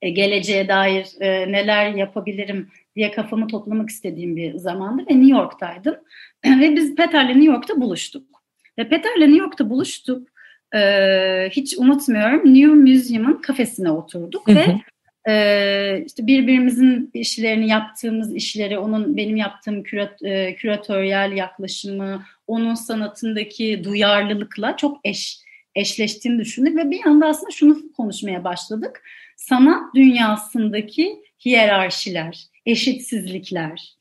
e, 0.02 0.10
geleceğe 0.10 0.68
dair 0.68 1.06
neler 1.52 1.94
yapabilirim 1.94 2.68
diye 2.96 3.10
kafamı 3.10 3.46
toplamak 3.46 3.90
istediğim 3.90 4.36
bir 4.36 4.54
zamandı 4.54 5.02
ve 5.10 5.14
New 5.14 5.30
York'taydım. 5.38 5.96
ve 6.44 6.76
biz 6.76 6.94
Peter'le 6.94 7.28
New 7.28 7.44
York'ta 7.44 7.80
buluştuk. 7.80 8.42
Ve 8.78 8.88
Peter'le 8.88 9.20
New 9.20 9.38
York'ta 9.38 9.70
buluştuk. 9.70 10.28
Ee, 10.74 11.48
hiç 11.52 11.78
unutmuyorum 11.78 12.54
New 12.54 12.66
Museum'ın 12.66 13.34
kafesine 13.42 13.90
oturduk 13.90 14.48
Hı 14.48 14.52
hı. 14.52 14.56
ve 14.56 14.80
e, 15.28 16.04
işte 16.06 16.26
birbirimizin 16.26 17.10
işlerini 17.14 17.68
yaptığımız 17.68 18.34
işleri, 18.34 18.78
onun 18.78 19.16
benim 19.16 19.36
yaptığım 19.36 19.82
kürat, 19.82 20.22
e, 20.22 20.54
küratöryel 20.54 21.32
yaklaşımı, 21.32 22.22
onun 22.46 22.74
sanatındaki 22.74 23.84
duyarlılıkla 23.84 24.76
çok 24.76 25.00
eş 25.04 25.38
eşleştiğini 25.74 26.38
düşündük 26.38 26.76
ve 26.76 26.90
bir 26.90 27.06
anda 27.06 27.26
aslında 27.26 27.50
şunu 27.50 27.92
konuşmaya 27.96 28.44
başladık. 28.44 29.02
Sanat 29.36 29.94
dünyasındaki 29.94 31.16
hiyerarşiler, 31.44 32.44
eşitsizlikler. 32.66 33.94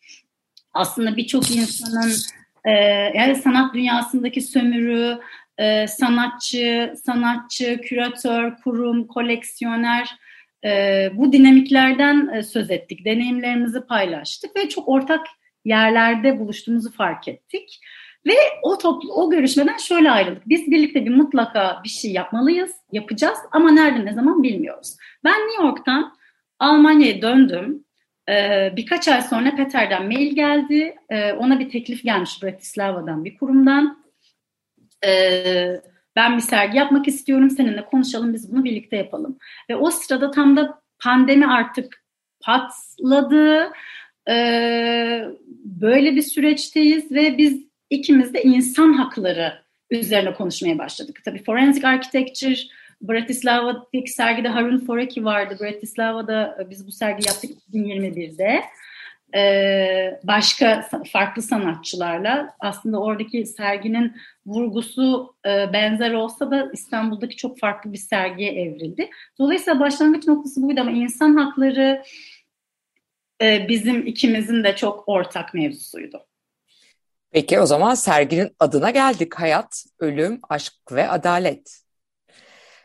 Aslında 0.73 1.17
birçok 1.17 1.51
insanın 1.51 2.13
e, 2.65 2.71
yani 3.15 3.35
sanat 3.35 3.73
dünyasındaki 3.73 4.41
sömürü, 4.41 5.19
e, 5.59 5.87
sanatçı, 5.87 6.93
sanatçı, 7.05 7.81
küratör, 7.81 8.55
kurum, 8.63 9.07
koleksiyoner 9.07 10.09
e, 10.65 11.09
bu 11.13 11.33
dinamiklerden 11.33 12.27
e, 12.33 12.43
söz 12.43 12.71
ettik, 12.71 13.05
deneyimlerimizi 13.05 13.81
paylaştık 13.81 14.55
ve 14.55 14.69
çok 14.69 14.89
ortak 14.89 15.27
yerlerde 15.65 16.39
buluştuğumuzu 16.39 16.91
fark 16.91 17.27
ettik. 17.27 17.79
Ve 18.25 18.33
o 18.63 18.77
toplu, 18.77 19.13
o 19.13 19.29
görüşmeden 19.29 19.77
şöyle 19.77 20.11
ayrıldık. 20.11 20.49
Biz 20.49 20.71
birlikte 20.71 21.05
bir 21.05 21.15
mutlaka 21.15 21.81
bir 21.83 21.89
şey 21.89 22.11
yapmalıyız, 22.11 22.71
yapacağız 22.91 23.39
ama 23.51 23.71
nerede 23.71 24.05
ne 24.05 24.13
zaman 24.13 24.43
bilmiyoruz. 24.43 24.95
Ben 25.23 25.33
New 25.33 25.63
York'tan 25.63 26.13
Almanya'ya 26.59 27.21
döndüm. 27.21 27.83
Ee, 28.29 28.73
birkaç 28.75 29.07
ay 29.07 29.21
sonra 29.21 29.55
Peter'den 29.55 30.05
mail 30.05 30.35
geldi. 30.35 30.95
Ee, 31.09 31.33
ona 31.33 31.59
bir 31.59 31.69
teklif 31.69 32.03
gelmiş 32.03 32.43
Bratislava'dan 32.43 33.25
bir 33.25 33.37
kurumdan. 33.37 33.98
Ee, 35.05 35.81
ben 36.15 36.37
bir 36.37 36.41
sergi 36.41 36.77
yapmak 36.77 37.07
istiyorum, 37.07 37.49
seninle 37.49 37.85
konuşalım, 37.85 38.33
biz 38.33 38.51
bunu 38.51 38.63
birlikte 38.63 38.97
yapalım. 38.97 39.37
Ve 39.69 39.75
o 39.75 39.91
sırada 39.91 40.31
tam 40.31 40.57
da 40.57 40.81
pandemi 40.99 41.47
artık 41.47 42.03
patladı. 42.41 43.71
Ee, 44.29 45.25
böyle 45.63 46.15
bir 46.15 46.21
süreçteyiz 46.21 47.11
ve 47.11 47.37
biz 47.37 47.63
ikimiz 47.89 48.33
de 48.33 48.43
insan 48.43 48.93
hakları 48.93 49.53
üzerine 49.91 50.33
konuşmaya 50.33 50.77
başladık. 50.77 51.21
Tabii 51.25 51.43
Forensic 51.43 51.87
Architecture, 51.87 52.55
Bratislava'daki 53.01 54.11
sergide 54.11 54.47
Harun 54.47 54.77
Foreki 54.77 55.25
vardı. 55.25 55.57
Bratislava'da 55.61 56.57
e, 56.61 56.69
biz 56.69 56.87
bu 56.87 56.91
sergi 56.91 57.27
yaptık 57.27 57.51
2021'de. 57.73 58.61
Ee, 59.35 60.19
başka 60.23 60.89
farklı 61.11 61.41
sanatçılarla 61.41 62.55
aslında 62.59 63.01
oradaki 63.01 63.45
serginin 63.45 64.15
vurgusu 64.45 65.35
e, 65.45 65.73
benzer 65.73 66.11
olsa 66.13 66.51
da 66.51 66.69
İstanbul'daki 66.73 67.35
çok 67.35 67.59
farklı 67.59 67.93
bir 67.93 67.97
sergiye 67.97 68.51
evrildi. 68.51 69.09
Dolayısıyla 69.39 69.79
başlangıç 69.79 70.27
noktası 70.27 70.63
buydu 70.63 70.81
ama 70.81 70.91
insan 70.91 71.35
hakları 71.37 72.03
e, 73.41 73.65
bizim 73.69 74.07
ikimizin 74.07 74.63
de 74.63 74.75
çok 74.75 75.03
ortak 75.07 75.53
mevzusuydu. 75.53 76.25
Peki 77.31 77.59
o 77.59 77.65
zaman 77.65 77.95
serginin 77.95 78.55
adına 78.59 78.89
geldik. 78.89 79.35
Hayat, 79.35 79.85
ölüm, 79.99 80.39
aşk 80.49 80.73
ve 80.91 81.09
adalet. 81.09 81.81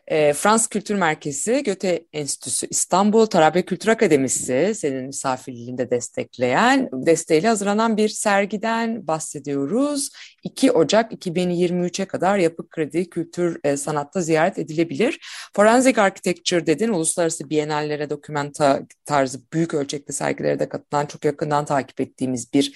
E, 0.07 0.33
Frans 0.33 0.67
Kültür 0.67 0.95
Merkezi, 0.95 1.63
Göte 1.63 2.05
Enstitüsü 2.13 2.67
İstanbul, 2.71 3.27
Tarabya 3.27 3.65
Kültür 3.65 3.89
Akademisi 3.89 4.73
senin 4.75 5.07
misafirliğinde 5.07 5.91
destekleyen, 5.91 6.89
desteğiyle 6.93 7.49
hazırlanan 7.49 7.97
bir 7.97 8.09
sergiden 8.09 9.07
bahsediyoruz. 9.07 10.11
2 10.43 10.73
Ocak 10.73 11.13
2023'e 11.13 12.05
kadar 12.05 12.39
Yapı 12.39 12.69
Kredi 12.69 13.11
Kültür 13.11 13.61
e, 13.65 13.77
Sanat'ta 13.77 14.21
ziyaret 14.21 14.59
edilebilir. 14.59 15.21
Forensic 15.57 16.01
Architecture 16.01 16.67
dedin, 16.67 16.89
uluslararası 16.89 17.51
bienallere, 17.51 18.11
dokumenta 18.11 18.83
tarzı 19.05 19.41
büyük 19.53 19.75
ölçekli 19.75 20.13
sergilere 20.13 20.59
de 20.59 20.69
katılan 20.69 21.07
çok 21.07 21.25
yakından 21.25 21.65
takip 21.65 22.01
ettiğimiz 22.01 22.53
bir 22.53 22.73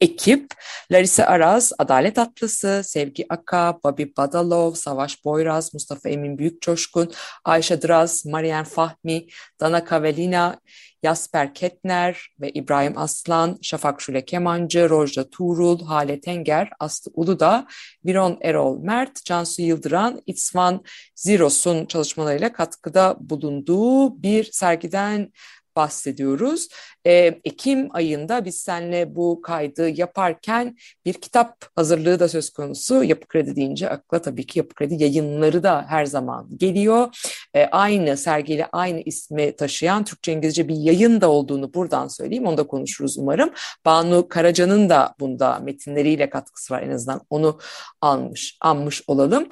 ekip 0.00 0.54
Larissa 0.92 1.24
Araz, 1.24 1.72
Adalet 1.78 2.18
Atlısı, 2.18 2.82
Sevgi 2.84 3.26
Aka, 3.28 3.78
Babi 3.84 4.16
Badalov, 4.16 4.74
Savaş 4.74 5.24
Boyraz, 5.24 5.74
Mustafa 5.74 6.08
Emin 6.08 6.38
Büyükçoşkun, 6.38 7.12
Ayşe 7.44 7.82
Draz, 7.82 8.26
Marian 8.26 8.64
Fahmi, 8.64 9.26
Dana 9.60 9.84
Kavelina, 9.84 10.60
Jasper 11.04 11.54
Ketner 11.54 12.28
ve 12.40 12.50
İbrahim 12.50 12.98
Aslan, 12.98 13.58
Şafak 13.62 14.00
Şule 14.00 14.24
Kemancı, 14.24 14.90
Rojda 14.90 15.30
Tuğrul, 15.30 15.84
Hale 15.84 16.20
Tenger, 16.20 16.70
Aslı 16.80 17.10
Uludağ, 17.14 17.66
Viron 18.06 18.38
Erol 18.40 18.78
Mert, 18.78 19.24
Cansu 19.24 19.62
Yıldıran, 19.62 20.22
İtsvan 20.26 20.84
Ziros'un 21.14 21.86
çalışmalarıyla 21.86 22.52
katkıda 22.52 23.16
bulunduğu 23.20 24.22
bir 24.22 24.44
sergiden 24.52 25.32
bahsediyoruz. 25.76 26.68
E, 27.06 27.12
Ekim 27.44 27.88
ayında 27.92 28.44
biz 28.44 28.56
seninle 28.56 29.14
bu 29.14 29.42
kaydı 29.42 29.88
yaparken 29.88 30.76
bir 31.04 31.14
kitap 31.14 31.64
hazırlığı 31.76 32.20
da 32.20 32.28
söz 32.28 32.50
konusu. 32.50 33.04
Yapı 33.04 33.26
Kredi 33.28 33.56
deyince 33.56 33.90
akla 33.90 34.22
tabii 34.22 34.46
ki 34.46 34.58
Yapı 34.58 34.74
Kredi 34.74 35.02
yayınları 35.02 35.62
da 35.62 35.84
her 35.88 36.06
zaman 36.06 36.48
geliyor. 36.56 37.08
E, 37.54 37.64
aynı 37.64 38.16
sergiyle 38.16 38.66
aynı 38.72 39.00
ismi 39.00 39.56
taşıyan 39.56 40.04
Türkçe 40.04 40.32
İngilizce 40.32 40.68
bir 40.68 40.76
yayın 40.76 41.20
da 41.20 41.30
olduğunu 41.30 41.74
buradan 41.74 42.08
söyleyeyim. 42.08 42.46
Onu 42.46 42.56
da 42.58 42.66
konuşuruz 42.66 43.18
umarım. 43.18 43.50
Banu 43.84 44.28
Karaca'nın 44.28 44.88
da 44.88 45.14
bunda 45.20 45.58
metinleriyle 45.58 46.30
katkısı 46.30 46.74
var 46.74 46.82
en 46.82 46.90
azından 46.90 47.20
onu 47.30 47.58
almış, 48.00 48.58
anmış 48.60 49.02
olalım. 49.06 49.48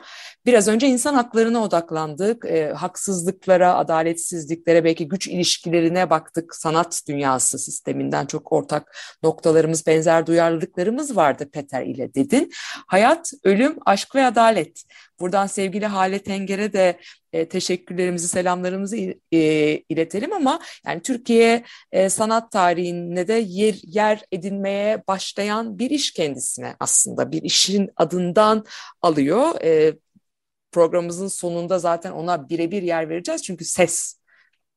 Biraz 0.47 0.69
önce 0.69 0.87
insan 0.87 1.15
haklarına 1.15 1.63
odaklandık. 1.63 2.45
E, 2.45 2.73
haksızlıklara, 2.73 3.75
adaletsizliklere, 3.75 4.85
belki 4.85 5.09
güç 5.09 5.29
ilişkilerine 5.29 6.08
baktık. 6.11 6.55
Sanat 6.55 7.03
dünyası 7.09 7.59
sisteminden 7.59 8.27
çok 8.27 8.53
ortak 8.53 8.97
noktalarımız, 9.23 9.87
benzer 9.87 10.27
duyarlılıklarımız 10.27 11.17
vardı 11.17 11.49
Peter 11.53 11.87
ile 11.87 12.15
dedin. 12.15 12.51
Hayat, 12.87 13.33
ölüm, 13.45 13.79
aşk 13.87 14.15
ve 14.15 14.27
adalet. 14.27 14.85
Buradan 15.21 15.47
sevgili 15.47 15.87
Hale 15.87 16.19
Tenger'e 16.19 16.73
de 16.73 17.01
e, 17.33 17.49
teşekkürlerimizi, 17.49 18.29
selamlarımızı 18.29 18.97
e, 19.33 19.39
iletelim 19.89 20.33
ama 20.33 20.61
yani 20.87 21.03
Türkiye 21.03 21.65
e, 21.93 22.09
sanat 22.09 22.53
tarihinde 22.53 23.29
de 23.29 23.35
yer, 23.35 23.75
yer 23.83 24.23
edinmeye 24.33 25.03
başlayan 25.09 25.79
bir 25.79 25.91
iş 25.91 26.13
kendisine 26.13 26.77
aslında 26.81 27.33
bir 27.33 27.43
işin 27.43 27.91
adından 27.97 28.65
alıyor. 29.03 29.61
E, 29.65 29.99
programımızın 30.73 31.29
sonunda 31.29 31.79
zaten 31.79 32.13
ona 32.13 32.49
birebir 32.49 32.83
yer 32.83 33.09
vereceğiz 33.09 33.43
çünkü 33.43 33.65
ses 33.65 34.19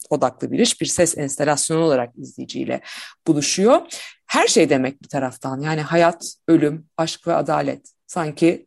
odaklı 0.09 0.51
bir 0.51 0.59
iş, 0.59 0.81
bir 0.81 0.85
ses 0.85 1.17
enstalasyonu 1.17 1.83
olarak 1.83 2.17
izleyiciyle 2.17 2.81
buluşuyor. 3.27 3.81
Her 4.25 4.47
şey 4.47 4.69
demek 4.69 5.03
bir 5.03 5.07
taraftan 5.07 5.61
yani 5.61 5.81
hayat, 5.81 6.35
ölüm, 6.47 6.85
aşk 6.97 7.27
ve 7.27 7.33
adalet 7.33 7.91
sanki 8.07 8.65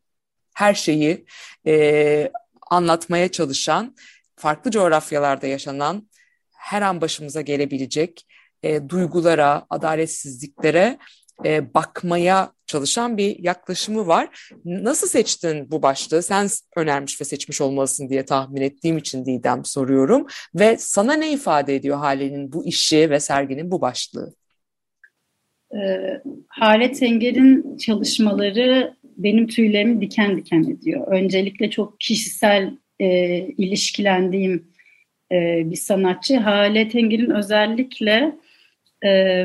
her 0.55 0.75
şeyi 0.75 1.27
e, 1.67 2.33
anlatmaya 2.71 3.29
çalışan, 3.29 3.97
farklı 4.37 4.71
coğrafyalarda 4.71 5.47
yaşanan, 5.47 6.09
her 6.53 6.83
an 6.83 7.01
başımıza 7.01 7.41
gelebilecek 7.41 8.27
e, 8.63 8.89
duygulara, 8.89 9.67
adaletsizliklere 9.71 10.99
e, 11.45 11.75
bakmaya 11.75 12.53
çalışan 12.67 13.17
bir 13.17 13.39
yaklaşımı 13.39 14.07
var. 14.07 14.51
Nasıl 14.65 15.09
seçtin 15.09 15.71
bu 15.71 15.83
başlığı? 15.83 16.23
Sen 16.23 16.49
önermiş 16.77 17.21
ve 17.21 17.25
seçmiş 17.25 17.61
olmalısın 17.61 18.09
diye 18.09 18.25
tahmin 18.25 18.61
ettiğim 18.61 18.99
için 18.99 19.25
Didem 19.25 19.65
soruyorum. 19.65 20.27
Ve 20.55 20.77
sana 20.79 21.15
ne 21.15 21.33
ifade 21.33 21.75
ediyor 21.75 21.97
Hale'nin 21.97 22.53
bu 22.53 22.67
işi 22.67 23.11
ve 23.11 23.21
serginin 23.21 23.71
bu 23.71 23.81
başlığı? 23.81 24.35
E, 25.75 25.79
Hale 26.49 26.93
Tenger'in 26.93 27.77
çalışmaları 27.77 28.95
benim 29.17 29.47
tüylerimi 29.47 30.01
diken 30.01 30.37
diken 30.37 30.63
ediyor. 30.63 31.07
Öncelikle 31.07 31.71
çok 31.71 32.01
kişisel 32.01 32.71
e, 33.01 33.39
ilişkilendiğim 33.39 34.67
e, 35.33 35.63
bir 35.71 35.77
sanatçı. 35.77 36.37
Hale 36.37 36.89
Tenger'in 36.89 37.31
özellikle 37.31 38.35
e, 39.05 39.45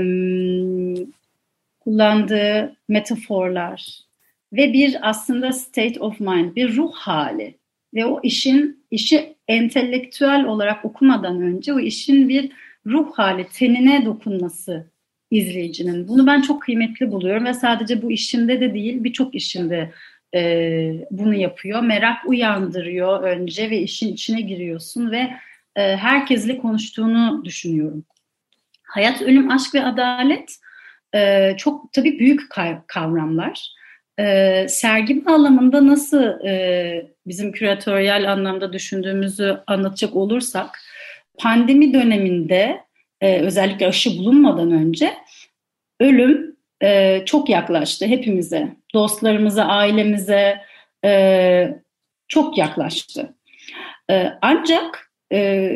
kullandığı 1.90 2.76
metaforlar 2.88 4.00
ve 4.54 4.74
bir 4.74 5.10
aslında 5.10 5.52
state 5.52 6.00
of 6.00 6.20
mind, 6.20 6.56
bir 6.56 6.76
ruh 6.76 6.94
hali 6.94 7.58
ve 7.94 8.06
o 8.06 8.20
işin 8.24 8.86
işi 8.92 9.36
entelektüel 9.48 10.46
olarak 10.46 10.86
okumadan 10.86 11.42
önce 11.42 11.74
o 11.74 11.80
işin 11.80 12.30
bir 12.30 12.52
ruh 12.86 13.12
hali, 13.14 13.48
tenine 13.54 14.06
dokunması 14.06 14.86
izleyicinin. 15.32 16.08
Bunu 16.08 16.28
ben 16.28 16.42
çok 16.42 16.62
kıymetli 16.62 17.12
buluyorum 17.12 17.46
ve 17.46 17.54
sadece 17.54 18.02
bu 18.02 18.12
işinde 18.12 18.62
de 18.62 18.74
değil 18.74 19.04
birçok 19.04 19.36
işinde 19.36 19.92
e, 20.36 20.42
bunu 21.12 21.34
yapıyor. 21.34 21.82
Merak 21.82 22.26
uyandırıyor 22.26 23.24
önce 23.24 23.70
ve 23.70 23.80
işin 23.82 24.14
içine 24.14 24.42
giriyorsun 24.42 25.12
ve 25.12 25.30
e, 25.76 25.96
herkesle 25.96 26.58
konuştuğunu 26.58 27.46
düşünüyorum. 27.46 28.04
Hayat, 28.84 29.22
ölüm, 29.22 29.52
aşk 29.52 29.76
ve 29.76 29.84
adalet 29.84 30.60
e, 31.16 31.54
çok 31.58 31.94
tabii 31.94 32.20
büyük 32.20 32.42
kavramlar. 32.88 33.74
E, 34.20 34.66
sergi 34.70 35.26
bağlamında 35.26 35.88
nasıl 35.88 36.46
e, 36.46 37.12
bizim 37.28 37.52
küratöryel 37.52 38.32
anlamda 38.32 38.74
düşündüğümüzü 38.74 39.58
anlatacak 39.68 40.16
olursak, 40.16 40.80
pandemi 41.38 41.94
döneminde 41.94 42.82
e, 43.22 43.40
özellikle 43.40 43.88
aşı 43.88 44.10
bulunmadan 44.18 44.72
önce 44.72 45.14
ölüm 46.00 46.56
e, 46.84 47.22
çok 47.26 47.50
yaklaştı 47.50 48.06
hepimize, 48.06 48.76
dostlarımıza, 48.94 49.66
ailemize 49.66 50.62
e, 51.06 51.74
çok 52.28 52.58
yaklaştı. 52.58 53.34
E, 54.12 54.28
ancak 54.42 55.12
e, 55.34 55.70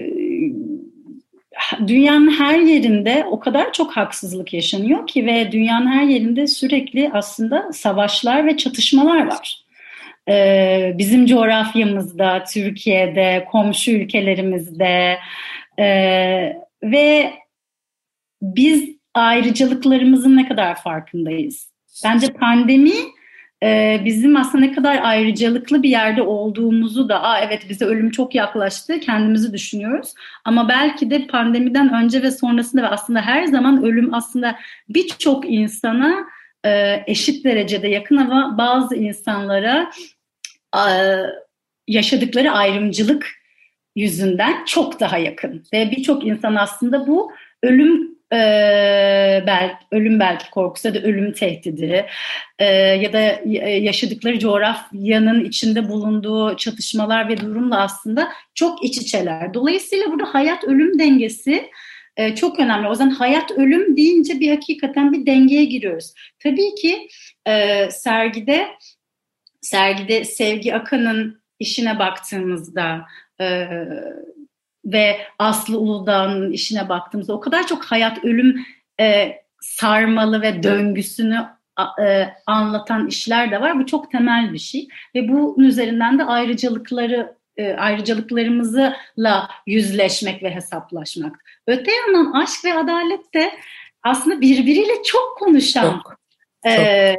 dünyanın 1.87 2.39
her 2.39 2.59
yerinde 2.59 3.25
o 3.31 3.39
kadar 3.39 3.73
çok 3.73 3.97
haksızlık 3.97 4.53
yaşanıyor 4.53 5.07
ki 5.07 5.25
ve 5.25 5.51
dünyanın 5.51 5.87
her 5.87 6.03
yerinde 6.03 6.47
sürekli 6.47 7.11
aslında 7.13 7.73
savaşlar 7.73 8.45
ve 8.45 8.57
çatışmalar 8.57 9.27
var. 9.27 9.63
Ee, 10.29 10.93
bizim 10.97 11.25
coğrafyamızda, 11.25 12.43
Türkiye'de, 12.53 13.47
komşu 13.51 13.91
ülkelerimizde 13.91 15.19
e, 15.79 15.87
ve 16.83 17.33
biz 18.41 18.89
ayrıcalıklarımızın 19.13 20.37
ne 20.37 20.47
kadar 20.47 20.75
farkındayız? 20.75 21.73
Bence 22.05 22.27
pandemi 22.27 22.91
e, 23.63 24.01
bizim 24.05 24.37
aslında 24.37 24.65
ne 24.65 24.71
kadar 24.71 24.99
ayrıcalıklı 25.03 25.83
bir 25.83 25.89
yerde 25.89 26.21
olduğumuzu 26.21 27.09
da, 27.09 27.23
Aa, 27.23 27.39
evet 27.39 27.69
bize 27.69 27.85
ölüm 27.85 28.11
çok 28.11 28.35
yaklaştı, 28.35 28.99
kendimizi 28.99 29.53
düşünüyoruz. 29.53 30.13
Ama 30.45 30.69
belki 30.69 31.09
de 31.09 31.27
pandemiden 31.27 31.93
önce 31.93 32.21
ve 32.21 32.31
sonrasında 32.31 32.81
ve 32.81 32.87
aslında 32.87 33.21
her 33.21 33.45
zaman 33.45 33.83
ölüm 33.83 34.13
aslında 34.13 34.55
birçok 34.89 35.49
insana 35.49 36.25
e, 36.65 37.03
eşit 37.07 37.45
derecede 37.45 37.87
yakın 37.87 38.17
ama 38.17 38.57
bazı 38.57 38.95
insanlara 38.95 39.91
yaşadıkları 41.87 42.51
ayrımcılık 42.51 43.27
yüzünden 43.95 44.65
çok 44.65 44.99
daha 44.99 45.17
yakın. 45.17 45.63
Ve 45.73 45.91
birçok 45.91 46.25
insan 46.25 46.55
aslında 46.55 47.07
bu 47.07 47.31
ölüm 47.63 48.12
e, 48.33 49.43
belki 49.47 49.75
ölüm 49.91 50.19
belki 50.19 50.49
korkusu 50.49 50.87
ya 50.87 50.93
da 50.93 50.99
ölüm 50.99 51.33
tehdidi 51.33 52.05
e, 52.59 52.65
ya 52.75 53.13
da 53.13 53.19
yaşadıkları 53.59 54.39
coğrafyanın 54.39 55.45
içinde 55.45 55.89
bulunduğu 55.89 56.57
çatışmalar 56.57 57.29
ve 57.29 57.37
durumla 57.37 57.81
aslında 57.81 58.29
çok 58.55 58.85
iç 58.85 58.97
içeler. 58.97 59.53
Dolayısıyla 59.53 60.11
burada 60.11 60.33
hayat 60.33 60.63
ölüm 60.63 60.99
dengesi 60.99 61.69
e, 62.17 62.35
çok 62.35 62.59
önemli. 62.59 62.87
O 62.87 62.95
zaman 62.95 63.11
hayat 63.11 63.51
ölüm 63.51 63.97
deyince 63.97 64.39
bir 64.39 64.49
hakikaten 64.49 65.13
bir 65.13 65.25
dengeye 65.25 65.65
giriyoruz. 65.65 66.13
Tabii 66.39 66.75
ki 66.75 67.07
e, 67.47 67.87
sergide 67.91 68.67
sergide 69.61 70.25
Sevgi 70.25 70.75
Akan'ın 70.75 71.43
işine 71.59 71.99
baktığımızda 71.99 73.05
e, 73.41 73.67
ve 74.85 75.17
Aslı 75.39 75.79
Uludağ'ın 75.79 76.51
işine 76.51 76.89
baktığımızda 76.89 77.33
o 77.33 77.39
kadar 77.39 77.67
çok 77.67 77.85
hayat 77.85 78.25
ölüm 78.25 78.65
e, 78.99 79.37
sarmalı 79.59 80.41
ve 80.41 80.63
döngüsünü 80.63 81.45
e, 82.01 82.27
anlatan 82.45 83.07
işler 83.07 83.51
de 83.51 83.61
var. 83.61 83.79
Bu 83.79 83.85
çok 83.85 84.11
temel 84.11 84.53
bir 84.53 84.59
şey 84.59 84.87
ve 85.15 85.27
bunun 85.27 85.63
üzerinden 85.63 86.19
de 86.19 86.23
ayrıcalıkları 86.23 87.37
e, 87.57 87.73
ayrıcalıklarımızla 87.73 89.49
yüzleşmek 89.67 90.43
ve 90.43 90.55
hesaplaşmak. 90.55 91.35
Öte 91.67 91.91
yandan 91.91 92.31
aşk 92.31 92.65
ve 92.65 92.73
adalet 92.73 93.33
de 93.33 93.51
aslında 94.03 94.41
birbiriyle 94.41 95.03
çok 95.03 95.37
konuşan 95.37 95.91
çok, 95.91 96.17
e, 96.71 97.15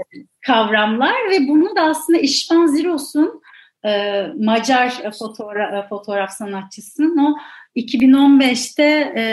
kavramlar 0.47 1.31
ve 1.31 1.49
bunu 1.49 1.77
da 1.77 1.83
aslında 1.83 2.19
İşvan 2.19 2.67
Ziros'un 2.67 3.43
e, 3.85 4.23
Macar 4.37 5.13
fotoğraf, 5.19 5.89
fotoğraf 5.89 6.31
sanatçısının 6.31 7.17
o 7.19 7.39
2015'te 7.77 8.85
e, 9.17 9.25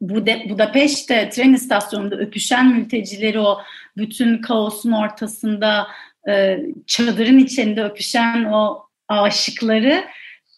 Buda, 0.00 0.32
Budapeşte 0.48 1.28
tren 1.28 1.52
istasyonunda 1.52 2.16
öpüşen 2.16 2.66
mültecileri 2.66 3.40
o 3.40 3.60
bütün 3.96 4.38
kaosun 4.38 4.92
ortasında 4.92 5.86
e, 6.28 6.58
çadırın 6.86 7.38
içinde 7.38 7.84
öpüşen 7.84 8.44
o 8.44 8.86
aşıkları 9.08 10.04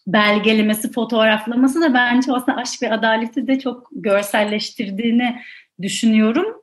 belgelemesi, 0.07 0.91
fotoğraflaması 0.91 1.81
da 1.81 1.93
bence 1.93 2.31
aslında 2.31 2.57
aşk 2.57 2.81
ve 2.81 2.91
adaleti 2.91 3.47
de 3.47 3.59
çok 3.59 3.87
görselleştirdiğini 3.91 5.41
düşünüyorum. 5.81 6.62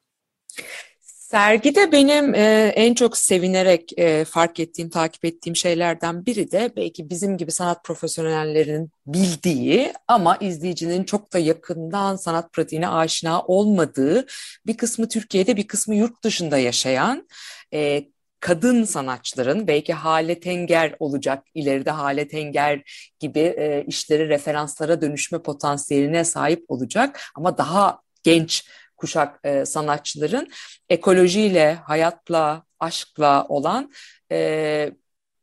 Sergide 1.31 1.93
benim 1.93 2.35
e, 2.35 2.73
en 2.77 2.95
çok 2.95 3.17
sevinerek 3.17 3.99
e, 3.99 4.25
fark 4.25 4.61
ettiğim, 4.61 4.91
takip 4.91 5.25
ettiğim 5.25 5.57
şeylerden 5.57 6.27
biri 6.27 6.53
de 6.53 6.73
belki 6.77 7.11
bizim 7.11 7.37
gibi 7.37 7.53
sanat 7.53 7.85
profesyonellerinin 7.85 8.91
bildiği 9.07 9.93
ama 10.09 10.37
izleyicinin 10.37 11.05
çok 11.05 11.33
da 11.33 11.39
yakından 11.39 12.17
sanat 12.17 12.53
pratiğine 12.53 12.89
aşina 12.89 13.43
olmadığı 13.43 14.27
bir 14.67 14.77
kısmı 14.77 15.09
Türkiye'de 15.09 15.57
bir 15.57 15.67
kısmı 15.67 15.95
yurt 15.95 16.25
dışında 16.25 16.59
yaşayan 16.59 17.29
e, 17.75 18.05
kadın 18.41 18.85
sanatçıların 18.85 19.67
belki 19.67 19.93
Hale 19.93 20.41
Tenger 20.41 20.95
olacak 20.99 21.45
ileride 21.55 21.91
Hale 21.91 22.29
Tenger 22.29 22.83
gibi 23.19 23.41
e, 23.41 23.85
işleri 23.87 24.29
referanslara 24.29 25.01
dönüşme 25.01 25.43
potansiyeline 25.43 26.25
sahip 26.25 26.65
olacak 26.69 27.21
ama 27.35 27.59
daha 27.59 28.01
genç 28.23 28.65
kuşak 29.01 29.41
e, 29.45 29.65
sanatçıların 29.65 30.49
ekolojiyle, 30.89 31.75
hayatla, 31.75 32.63
aşkla 32.81 33.47
olan 33.49 33.91
e, 34.33 34.91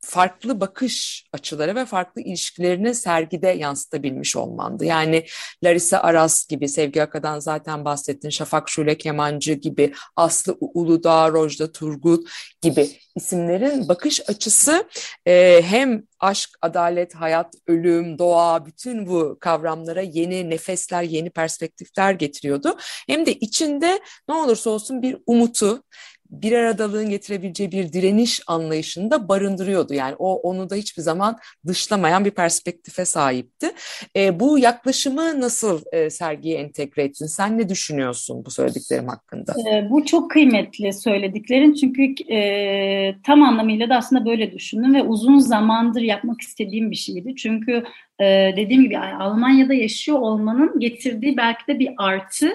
farklı 0.10 0.62
bakış 0.62 1.26
açıları 1.34 1.76
ve 1.76 1.86
farklı 1.86 2.22
ilişkilerini 2.22 2.96
sergide 2.96 3.48
yansıtabilmiş 3.48 4.36
olmandı. 4.36 4.86
Yani 4.86 5.26
Larissa 5.64 6.00
Aras 6.00 6.48
gibi, 6.48 6.70
Sevgi 6.70 7.04
Aka'dan 7.04 7.40
zaten 7.40 7.86
bahsettin, 7.86 8.30
Şafak 8.30 8.70
Şule 8.70 8.98
Kemancı 8.98 9.54
gibi, 9.54 9.94
Aslı 10.16 10.58
Uludağ, 10.60 11.32
Rojda 11.32 11.72
Turgut 11.72 12.30
gibi 12.62 12.90
isimlerin 13.16 13.88
bakış 13.88 14.30
açısı 14.30 14.88
e, 15.26 15.62
hem 15.66 16.04
aşk, 16.20 16.50
adalet, 16.62 17.16
hayat, 17.16 17.54
ölüm, 17.68 18.20
doğa 18.20 18.66
bütün 18.66 19.08
bu 19.08 19.38
kavramlara 19.40 20.02
yeni 20.02 20.50
nefesler, 20.50 21.04
yeni 21.04 21.30
perspektifler 21.30 22.12
getiriyordu. 22.12 22.78
Hem 23.08 23.26
de 23.26 23.34
içinde 23.34 24.00
ne 24.30 24.36
olursa 24.36 24.70
olsun 24.70 25.02
bir 25.02 25.18
umutu, 25.28 25.84
bir 26.30 26.52
aradalığın 26.52 27.10
getirebileceği 27.10 27.72
bir 27.72 27.94
direniş 27.94 28.42
anlayışını 28.48 29.12
da 29.12 29.30
barındırıyordu. 29.30 29.94
Yani 29.94 30.16
o 30.20 30.36
onu 30.36 30.70
da 30.70 30.76
hiçbir 30.76 31.02
zaman 31.02 31.38
dışlamayan 31.68 32.26
bir 32.26 32.32
perspektife 32.32 33.06
sahipti. 33.06 33.72
E, 34.16 34.40
bu 34.40 34.60
yaklaşımı 34.60 35.42
nasıl 35.42 35.82
e, 35.92 36.10
sergiye 36.10 36.58
entegre 36.58 37.04
ettin? 37.04 37.26
Sen 37.26 37.58
ne 37.58 37.70
düşünüyorsun 37.70 38.46
bu 38.46 38.52
söylediklerim 38.52 39.08
hakkında? 39.08 39.54
E, 39.72 39.90
bu 39.90 40.06
çok 40.06 40.32
kıymetli 40.32 40.94
söylediklerin 40.94 41.74
çünkü 41.74 42.34
e, 42.34 43.16
tam 43.24 43.44
anlamıyla 43.44 43.90
da 43.90 43.96
aslında 43.96 44.26
böyle 44.26 44.52
düşündüm 44.52 44.94
ve 44.94 45.04
uzun 45.04 45.40
zamandır 45.40 46.02
yapmak 46.02 46.42
istediğim 46.42 46.92
bir 46.92 46.96
şeydi. 46.96 47.36
Çünkü 47.36 47.84
e, 48.20 48.54
dediğim 48.58 48.84
gibi 48.84 48.98
Almanya'da 48.98 49.74
yaşıyor 49.74 50.20
olmanın 50.20 50.80
getirdiği 50.80 51.38
belki 51.38 51.68
de 51.68 51.80
bir 51.80 51.90
artı 51.98 52.50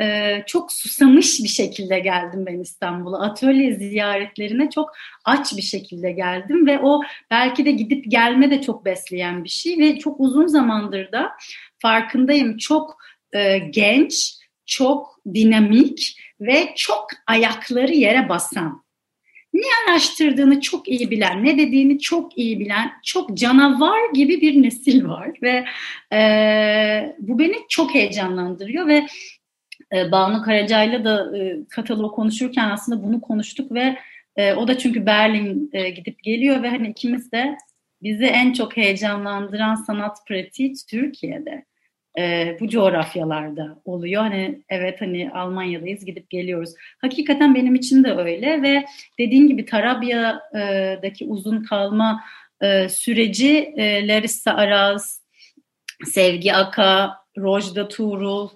e, 0.00 0.36
çok 0.46 0.72
susamış 0.72 1.40
bir 1.42 1.48
şekilde 1.48 1.98
geldim 1.98 2.44
ben 2.46 2.60
İstanbul'a. 2.60 3.20
Atölye 3.20 3.74
ziyaretlerine 3.74 4.70
çok 4.70 4.90
aç 5.24 5.56
bir 5.56 5.62
şekilde 5.62 6.12
geldim 6.12 6.66
ve 6.66 6.78
o 6.78 7.00
belki 7.30 7.64
de 7.64 7.70
gidip 7.70 8.10
gelme 8.10 8.50
de 8.50 8.62
çok 8.62 8.84
besleyen 8.84 9.44
bir 9.44 9.48
şey 9.48 9.78
ve 9.78 9.98
çok 9.98 10.20
uzun 10.20 10.46
zamandır 10.46 11.12
da 11.12 11.32
farkındayım 11.78 12.56
çok 12.56 12.96
e, 13.32 13.58
genç, 13.58 14.34
çok 14.66 15.20
dinamik 15.34 16.16
ve 16.40 16.68
çok 16.76 17.06
ayakları 17.26 17.92
yere 17.92 18.28
basan 18.28 18.82
ne 19.52 19.62
araştırdığını 19.88 20.60
çok 20.60 20.88
iyi 20.88 21.10
bilen, 21.10 21.44
ne 21.44 21.58
dediğini 21.58 21.98
çok 21.98 22.38
iyi 22.38 22.60
bilen, 22.60 22.92
çok 23.04 23.36
canavar 23.36 24.12
gibi 24.14 24.40
bir 24.40 24.62
nesil 24.62 25.04
var 25.04 25.30
ve 25.42 25.64
e, 26.16 27.16
bu 27.18 27.38
beni 27.38 27.56
çok 27.68 27.94
heyecanlandırıyor 27.94 28.86
ve 28.86 29.06
e, 29.92 30.12
Banu 30.12 30.42
Karaca'yla 30.42 31.04
da 31.04 31.38
e, 31.38 31.56
kataloğu 31.70 32.12
konuşurken 32.12 32.70
aslında 32.70 33.02
bunu 33.02 33.20
konuştuk 33.20 33.72
ve 33.72 33.98
e, 34.36 34.54
o 34.54 34.68
da 34.68 34.78
çünkü 34.78 35.06
Berlin 35.06 35.70
e, 35.72 35.90
gidip 35.90 36.22
geliyor 36.22 36.62
ve 36.62 36.68
hani 36.70 36.88
ikimiz 36.88 37.32
de 37.32 37.56
bizi 38.02 38.24
en 38.24 38.52
çok 38.52 38.76
heyecanlandıran 38.76 39.74
sanat 39.74 40.26
pratiği 40.26 40.74
Türkiye'de. 40.90 41.64
E, 42.18 42.56
bu 42.60 42.68
coğrafyalarda 42.68 43.82
oluyor. 43.84 44.22
Hani 44.22 44.62
evet 44.68 45.00
hani 45.00 45.30
Almanya'dayız 45.30 46.04
gidip 46.04 46.30
geliyoruz. 46.30 46.70
Hakikaten 46.98 47.54
benim 47.54 47.74
için 47.74 48.04
de 48.04 48.12
öyle 48.12 48.62
ve 48.62 48.84
dediğin 49.18 49.48
gibi 49.48 49.64
Tarabya'daki 49.64 51.24
uzun 51.24 51.62
kalma 51.62 52.24
e, 52.60 52.88
süreci 52.88 53.72
e, 53.76 54.08
Larissa 54.08 54.52
Araz, 54.52 55.22
Sevgi 56.04 56.54
Aka, 56.54 57.16
Rojda 57.38 57.88
Tuğrul, 57.88 58.48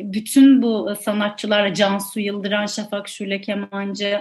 bütün 0.00 0.62
bu 0.62 0.96
sanatçılar 1.00 1.74
Cansu 1.74 2.20
Yıldıran, 2.20 2.66
Şafak 2.66 3.08
Şule 3.08 3.40
Kemancı 3.40 4.20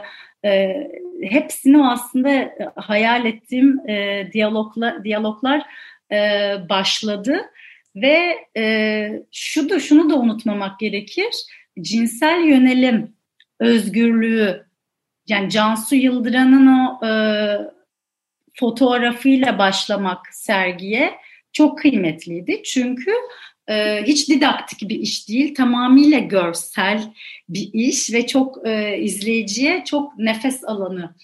hepsini 1.22 1.88
aslında 1.88 2.54
hayal 2.76 3.26
ettiğim 3.26 3.88
diyalogla, 4.34 5.04
diyaloglar 5.04 5.64
başladı 6.70 7.42
ve 8.02 8.38
e, 8.58 9.24
şu 9.32 9.70
da 9.70 9.80
şunu 9.80 10.10
da 10.10 10.16
unutmamak 10.16 10.80
gerekir 10.80 11.34
cinsel 11.82 12.44
yönelim 12.44 13.16
özgürlüğü 13.60 14.68
yani 15.28 15.50
Cansu 15.50 15.96
Yıldıran'ın 15.96 16.68
o 16.68 17.06
e, 17.06 17.12
fotoğrafıyla 18.54 19.58
başlamak 19.58 20.28
sergiye 20.32 21.14
çok 21.54 21.80
kıymetliydi. 21.80 22.64
Çünkü 22.64 23.12
e, 23.70 24.04
hiç 24.04 24.30
didaktik 24.30 24.90
bir 24.90 25.00
iş 25.00 25.30
değil, 25.30 25.56
tamamıyla 25.56 26.20
görsel 26.20 27.14
bir 27.50 27.70
iş 27.74 28.14
ve 28.14 28.28
çok 28.28 28.68
e, 28.68 28.98
izleyiciye 28.98 29.84
çok 29.86 30.18
nefes 30.18 30.64
alanı 30.64 31.16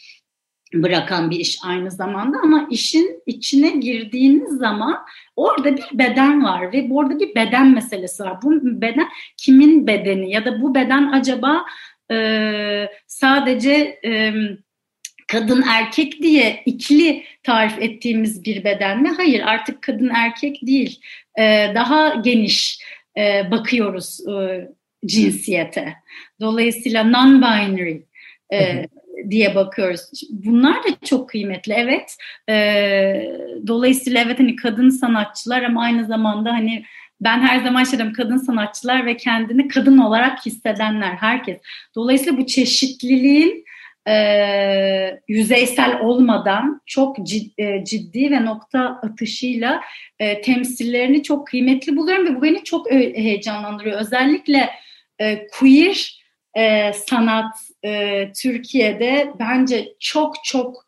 bırakan 0.74 1.32
bir 1.32 1.40
iş 1.40 1.58
aynı 1.64 1.92
zamanda 1.92 2.38
ama 2.44 2.68
işin 2.72 3.22
içine 3.26 3.70
girdiğiniz 3.70 4.58
zaman 4.58 4.98
orada 5.36 5.78
bir 5.78 5.86
beden 5.94 6.44
var 6.44 6.74
ve 6.74 6.88
orada 6.92 7.20
bir 7.20 7.36
beden 7.36 7.74
meselesi 7.74 8.24
var. 8.24 8.42
Bu 8.44 8.82
beden 8.82 9.08
kimin 9.38 9.88
bedeni 9.88 10.32
ya 10.32 10.46
da 10.46 10.62
bu 10.62 10.76
beden 10.76 11.12
acaba 11.12 11.66
e, 12.12 12.90
sadece 13.08 14.00
e, 14.06 14.34
kadın 15.34 15.64
erkek 15.70 16.22
diye 16.22 16.64
ikili 16.66 17.24
tarif 17.44 17.82
ettiğimiz 17.82 18.46
bir 18.46 18.64
beden 18.64 19.02
mi? 19.02 19.10
Hayır 19.18 19.42
artık 19.42 19.82
kadın 19.82 20.10
erkek 20.10 20.60
değil. 20.68 21.00
Ee, 21.40 21.72
daha 21.76 22.16
geniş 22.16 22.80
e, 23.18 23.52
bakıyoruz 23.52 24.28
e, 24.28 24.68
cinsiyete. 25.06 25.94
Dolayısıyla 26.42 27.04
non-binary 27.04 28.02
e, 28.54 28.86
diye 29.30 29.56
bakıyoruz. 29.56 30.02
Bunlar 30.30 30.76
da 30.76 30.88
çok 31.06 31.30
kıymetli 31.30 31.74
evet. 31.74 32.18
E, 32.50 32.56
dolayısıyla 33.68 34.22
evet 34.22 34.40
hani 34.40 34.56
kadın 34.56 34.90
sanatçılar 34.90 35.64
ama 35.64 35.82
aynı 35.82 36.06
zamanda 36.06 36.54
hani 36.54 36.84
ben 37.22 37.40
her 37.40 37.64
zaman 37.64 37.84
şey 37.84 38.00
diyorum 38.00 38.16
kadın 38.16 38.38
sanatçılar 38.38 39.06
ve 39.06 39.18
kendini 39.18 39.68
kadın 39.68 39.98
olarak 39.98 40.46
hissedenler 40.46 41.16
herkes. 41.16 41.58
Dolayısıyla 41.96 42.38
bu 42.38 42.46
çeşitliliğin 42.46 43.66
e, 44.08 45.20
yüzeysel 45.28 46.00
olmadan 46.00 46.82
çok 46.86 47.26
ciddi, 47.26 47.62
e, 47.62 47.86
ciddi 47.86 48.32
ve 48.32 48.46
nokta 48.46 48.80
atışıyla 48.80 49.82
e, 50.20 50.42
temsillerini 50.42 51.24
çok 51.24 51.48
kıymetli 51.48 51.96
buluyorum 51.96 52.26
ve 52.26 52.36
bu 52.36 52.42
beni 52.42 52.64
çok 52.64 52.92
heyecanlandırıyor. 52.92 54.00
Özellikle 54.00 54.70
e, 55.20 55.48
queer 55.48 56.24
e, 56.58 56.94
sanat 56.94 57.56
e, 57.86 58.32
Türkiye'de 58.42 59.34
bence 59.40 59.94
çok 60.00 60.36
çok 60.44 60.86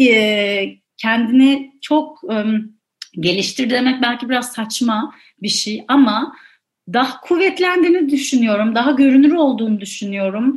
e, 0.00 0.66
kendini 0.96 1.72
çok 1.82 2.20
e, 2.32 2.36
geliştir 3.20 3.70
demek 3.70 4.02
belki 4.02 4.28
biraz 4.28 4.52
saçma 4.52 5.14
bir 5.42 5.48
şey 5.48 5.84
ama 5.88 6.36
daha 6.92 7.20
kuvvetlendiğini 7.20 8.10
düşünüyorum, 8.10 8.74
daha 8.74 8.90
görünür 8.90 9.32
olduğunu 9.32 9.80
düşünüyorum, 9.80 10.56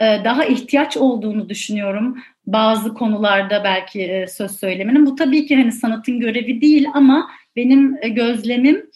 e, 0.00 0.04
daha 0.24 0.44
ihtiyaç 0.44 0.96
olduğunu 0.96 1.48
düşünüyorum 1.48 2.18
bazı 2.46 2.94
konularda 2.94 3.64
belki 3.64 4.02
e, 4.02 4.26
söz 4.26 4.58
söylemenin. 4.58 5.06
Bu 5.06 5.16
tabii 5.16 5.46
ki 5.46 5.56
hani 5.56 5.72
sanatın 5.72 6.20
görevi 6.20 6.60
değil 6.60 6.86
ama 6.94 7.30
benim 7.56 7.96
e, 8.02 8.08
gözlemim 8.08 8.90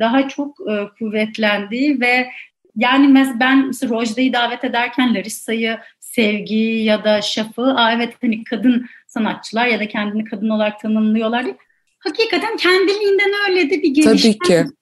daha 0.00 0.28
çok 0.28 0.56
kuvvetlendiği 0.98 2.00
ve 2.00 2.28
yani 2.76 3.14
ben 3.40 3.66
mesela 3.66 3.94
Rojda'yı 3.94 4.32
davet 4.32 4.64
ederken 4.64 5.14
Larissa'yı, 5.14 5.78
Sevgi 6.00 6.54
ya 6.54 7.04
da 7.04 7.22
Şaf'ı, 7.22 7.62
Aa 7.62 7.92
evet 7.92 8.14
hani 8.20 8.44
kadın 8.44 8.86
sanatçılar 9.06 9.66
ya 9.66 9.80
da 9.80 9.88
kendini 9.88 10.24
kadın 10.24 10.48
olarak 10.48 10.80
tanımlıyorlar 10.80 11.44
diye 11.44 11.56
hakikaten 11.98 12.56
kendiliğinden 12.56 13.32
öyle 13.48 13.70
de 13.70 13.82
bir 13.82 13.90
gelişme 13.90 14.34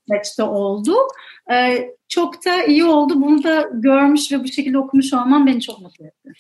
süreçte 0.09 0.43
oldu. 0.43 0.97
Ee, 1.53 1.91
çok 2.09 2.45
da 2.45 2.65
iyi 2.65 2.85
oldu. 2.85 3.15
Bunu 3.17 3.43
da 3.43 3.71
görmüş 3.73 4.33
ve 4.33 4.45
bu 4.45 4.49
şekilde 4.49 4.79
okumuş 4.79 5.13
olmam 5.13 5.47
beni 5.47 5.61
çok 5.61 5.81
mutlu 5.81 6.07
etti 6.07 6.33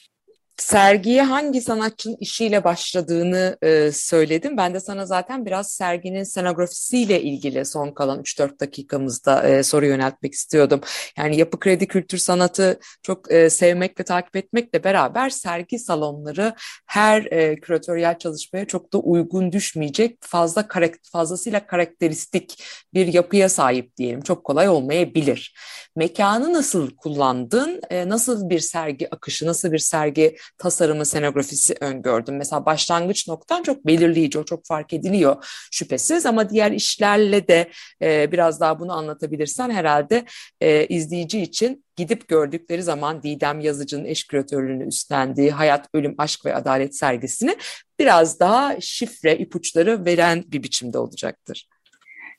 sergiye 0.57 1.23
hangi 1.23 1.61
sanatçının 1.61 2.17
işiyle 2.21 2.65
başladığını 2.65 3.57
e, 3.63 3.93
söyledim. 3.93 4.57
Ben 4.57 4.75
de 4.75 4.81
sana 4.81 5.07
zaten 5.07 5.47
biraz 5.47 5.71
serginin 5.71 6.25
scenografisiyle 6.25 7.23
ilgili 7.23 7.65
son 7.65 7.91
kalan 7.91 8.21
3-4 8.21 8.61
dakikamızda 8.61 9.49
e, 9.49 9.63
soru 9.63 9.87
yöneltmek 9.87 10.35
istiyordum. 10.35 10.81
Yani 11.17 11.37
yapı 11.37 11.61
kredi 11.61 11.87
kültür 11.87 12.19
sanatı 12.19 12.81
çok 13.03 13.33
e, 13.33 13.51
sevmek 13.51 14.01
ve 14.01 14.05
takip 14.05 14.37
etmekle 14.37 14.85
beraber 14.85 15.31
sergi 15.31 15.79
salonları 15.79 16.55
her 16.87 17.25
e, 17.25 17.57
küratöryel 17.61 18.19
çalışmaya 18.19 18.65
çok 18.65 18.93
da 18.93 18.99
uygun 18.99 19.53
düşmeyecek 19.53 20.19
fazla 20.21 20.69
karakter, 20.69 21.11
fazlasıyla 21.13 21.67
karakteristik 21.67 22.65
bir 22.95 23.07
yapıya 23.15 23.49
sahip 23.49 23.97
diyelim. 23.97 24.21
Çok 24.21 24.45
kolay 24.45 24.69
olmayabilir. 24.69 25.55
Mekanı 25.97 26.53
nasıl 26.53 26.97
kullandın? 26.97 27.81
E, 27.91 28.09
nasıl 28.09 28.51
bir 28.51 28.61
sergi 28.61 29.15
akışı, 29.15 29.47
nasıl 29.47 29.73
bir 29.73 29.79
sergi 29.79 30.37
tasarımı, 30.59 31.07
senografisi 31.07 31.75
öngördüm. 31.81 32.37
Mesela 32.37 32.67
başlangıç 32.67 33.29
noktan 33.29 33.63
çok 33.63 33.87
belirleyici, 33.87 34.39
o 34.39 34.45
çok 34.45 34.67
fark 34.67 34.93
ediliyor 34.93 35.45
şüphesiz 35.71 36.27
ama 36.27 36.51
diğer 36.51 36.73
işlerle 36.73 37.49
de 37.49 37.71
e, 38.03 38.33
biraz 38.33 38.61
daha 38.61 38.81
bunu 38.81 38.93
anlatabilirsen 38.93 39.71
herhalde 39.71 40.25
e, 40.61 40.87
izleyici 40.87 41.41
için 41.41 41.85
gidip 41.97 42.29
gördükleri 42.29 42.83
zaman 42.83 43.23
Didem 43.23 43.61
Yazıcı'nın 43.61 44.05
eş 44.05 44.27
küratörlüğünü 44.27 44.87
üstlendiği 44.87 45.51
Hayat, 45.51 45.89
Ölüm, 45.95 46.15
Aşk 46.19 46.47
ve 46.47 46.55
Adalet 46.55 46.97
sergisini 46.97 47.57
biraz 47.99 48.41
daha 48.41 48.81
şifre, 48.81 49.39
ipuçları 49.39 50.05
veren 50.05 50.45
bir 50.47 50.63
biçimde 50.63 50.99
olacaktır. 50.99 51.69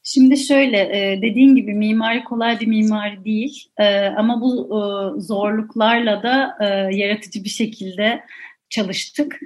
Şimdi 0.09 0.37
şöyle 0.37 0.79
e, 0.79 1.21
dediğin 1.21 1.55
gibi 1.55 1.73
mimari 1.73 2.23
kolay 2.23 2.59
bir 2.59 2.67
mimari 2.67 3.25
değil 3.25 3.69
e, 3.77 4.05
ama 4.05 4.41
bu 4.41 4.65
e, 4.65 4.81
zorluklarla 5.21 6.23
da 6.23 6.57
yaratıcı 6.91 7.43
bir 7.43 7.49
şekilde 7.49 8.23
çalıştık. 8.69 9.39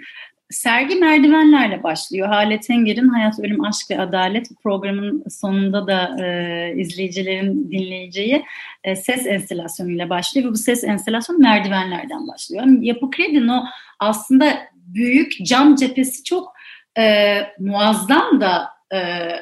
Sergi 0.50 0.96
merdivenlerle 0.96 1.84
başlıyor. 1.84 2.28
Halet 2.28 2.70
Enger'in 2.70 3.08
Hayat, 3.08 3.40
Ölüm, 3.40 3.64
Aşk 3.64 3.92
ve 3.92 4.00
Adalet 4.00 4.48
programın 4.64 5.24
sonunda 5.30 5.88
da 5.88 6.26
e, 6.26 6.74
izleyicilerin 6.78 7.72
dinleyeceği 7.72 8.46
e, 8.84 8.96
ses 8.96 9.28
enstelasyonuyla 9.28 10.10
başlıyor. 10.10 10.48
Ve 10.48 10.52
bu 10.52 10.58
ses 10.58 10.84
enstelasyonu 10.84 11.40
merdivenlerden 11.40 12.28
başlıyor. 12.28 12.64
Yani 12.64 12.88
Yapı 12.88 13.12
Kredi'nin 13.12 13.48
o 13.48 13.64
aslında 14.00 14.58
büyük 14.74 15.46
cam 15.46 15.76
cephesi 15.76 16.24
çok 16.24 16.54
e, 16.98 17.38
muazzam 17.60 18.42
da 18.42 18.70
e, 18.94 19.00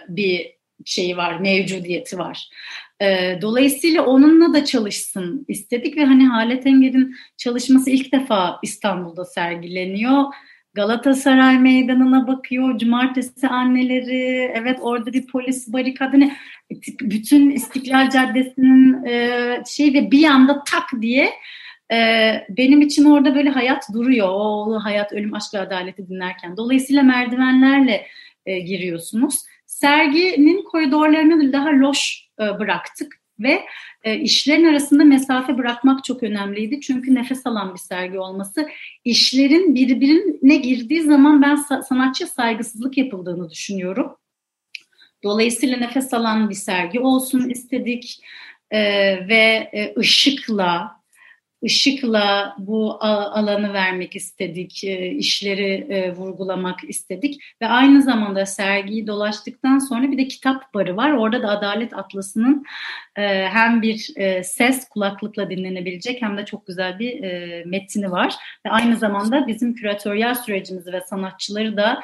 bir 0.09 0.58
şeyi 0.85 1.17
var, 1.17 1.39
mevcudiyeti 1.39 2.17
var. 2.17 2.49
E, 3.01 3.37
dolayısıyla 3.41 4.05
onunla 4.05 4.53
da 4.53 4.65
çalışsın 4.65 5.45
istedik 5.47 5.97
ve 5.97 6.05
hani 6.05 6.27
Halet 6.27 6.67
Enger'in 6.67 7.15
çalışması 7.37 7.89
ilk 7.89 8.13
defa 8.13 8.59
İstanbul'da 8.63 9.25
sergileniyor. 9.25 10.23
Galatasaray 10.73 11.59
Meydanı'na 11.59 12.27
bakıyor, 12.27 12.77
cumartesi 12.77 13.47
anneleri, 13.47 14.51
evet 14.55 14.79
orada 14.81 15.13
bir 15.13 15.27
polis 15.27 15.73
barikadını, 15.73 16.23
hani 16.23 16.81
bütün 17.01 17.49
İstiklal 17.49 18.09
Caddesi'nin 18.09 19.05
e, 19.05 19.63
şey 19.67 19.93
ve 19.93 20.11
bir 20.11 20.23
anda 20.23 20.63
tak 20.63 21.01
diye 21.01 21.29
e, 21.91 21.97
benim 22.49 22.81
için 22.81 23.05
orada 23.05 23.35
böyle 23.35 23.49
hayat 23.49 23.83
duruyor. 23.93 24.27
O 24.31 24.79
hayat, 24.83 25.13
ölüm, 25.13 25.33
aşk 25.33 25.53
ve 25.53 25.59
adaleti 25.59 26.09
dinlerken. 26.09 26.57
Dolayısıyla 26.57 27.03
merdivenlerle 27.03 28.05
e, 28.45 28.59
giriyorsunuz 28.59 29.39
serginin 29.81 30.63
koridorlarını 30.63 31.53
daha 31.53 31.69
loş 31.69 32.27
e, 32.39 32.59
bıraktık 32.59 33.19
ve 33.39 33.65
e, 34.03 34.17
işlerin 34.19 34.65
arasında 34.65 35.03
mesafe 35.03 35.57
bırakmak 35.57 36.03
çok 36.03 36.23
önemliydi. 36.23 36.81
Çünkü 36.81 37.15
nefes 37.15 37.47
alan 37.47 37.73
bir 37.73 37.79
sergi 37.79 38.19
olması. 38.19 38.69
işlerin 39.05 39.75
birbirine 39.75 40.55
girdiği 40.55 41.01
zaman 41.01 41.41
ben 41.41 41.55
sanatçı 41.81 42.27
saygısızlık 42.27 42.97
yapıldığını 42.97 43.49
düşünüyorum. 43.49 44.15
Dolayısıyla 45.23 45.77
nefes 45.77 46.13
alan 46.13 46.49
bir 46.49 46.55
sergi 46.55 46.99
olsun 46.99 47.49
istedik 47.49 48.21
e, 48.71 48.79
ve 49.27 49.69
e, 49.73 49.93
ışıkla, 49.97 50.98
ışıkla 51.65 52.55
bu 52.59 52.97
alanı 53.03 53.73
vermek 53.73 54.15
istedik, 54.15 54.83
e, 54.83 55.07
işleri 55.07 55.87
e, 55.89 56.11
vurgulamak 56.11 56.79
istedik 56.83 57.41
ve 57.61 57.67
aynı 57.67 58.01
zamanda 58.01 58.45
sergiyi 58.45 59.07
dolaştıktan 59.07 59.79
sonra 59.79 60.11
bir 60.11 60.17
de 60.17 60.27
kitap 60.27 60.73
barı 60.73 60.97
var. 60.97 61.11
Orada 61.11 61.43
da 61.43 61.49
Adalet 61.49 61.93
Atlası'nın 61.93 62.65
e, 63.15 63.47
hem 63.47 63.81
bir 63.81 63.95
ses 64.43 64.89
kulaklıkla 64.89 65.49
dinlenebilecek 65.49 66.21
hem 66.21 66.37
de 66.37 66.45
çok 66.45 66.67
güzel 66.67 66.99
bir 66.99 67.19
metni 67.65 68.11
var 68.11 68.35
ve 68.65 68.69
aynı 68.69 68.95
zamanda 68.97 69.47
bizim 69.47 69.73
küratöryel 69.75 70.33
sürecimizi 70.33 70.93
ve 70.93 71.01
sanatçıları 71.01 71.77
da 71.77 72.03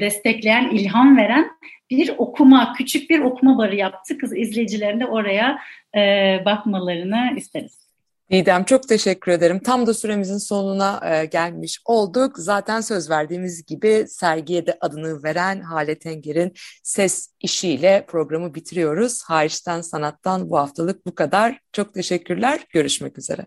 destekleyen, 0.00 0.70
ilham 0.70 1.16
veren 1.16 1.50
bir 1.90 2.14
okuma, 2.18 2.72
küçük 2.72 3.10
bir 3.10 3.20
okuma 3.20 3.58
barı 3.58 3.76
yaptık. 3.76 4.20
Kız 4.20 4.36
izleyicilerin 4.36 5.00
de 5.00 5.06
oraya 5.06 5.58
bakmalarını 6.44 7.32
isteriz. 7.36 7.83
Didem 8.34 8.64
çok 8.64 8.88
teşekkür 8.88 9.32
ederim. 9.32 9.58
Tam 9.58 9.86
da 9.86 9.94
süremizin 9.94 10.38
sonuna 10.38 11.00
e, 11.04 11.24
gelmiş 11.24 11.80
olduk. 11.84 12.38
Zaten 12.38 12.80
söz 12.80 13.10
verdiğimiz 13.10 13.64
gibi 13.66 14.06
sergiye 14.08 14.66
de 14.66 14.78
adını 14.80 15.22
veren 15.22 15.60
Hale 15.60 15.98
Tenger'in 15.98 16.52
ses 16.82 17.28
işiyle 17.40 18.04
programı 18.08 18.54
bitiriyoruz. 18.54 19.22
Hariçten 19.22 19.80
sanattan 19.80 20.50
bu 20.50 20.58
haftalık 20.58 21.06
bu 21.06 21.14
kadar. 21.14 21.58
Çok 21.72 21.94
teşekkürler. 21.94 22.60
Görüşmek 22.70 23.18
üzere. 23.18 23.46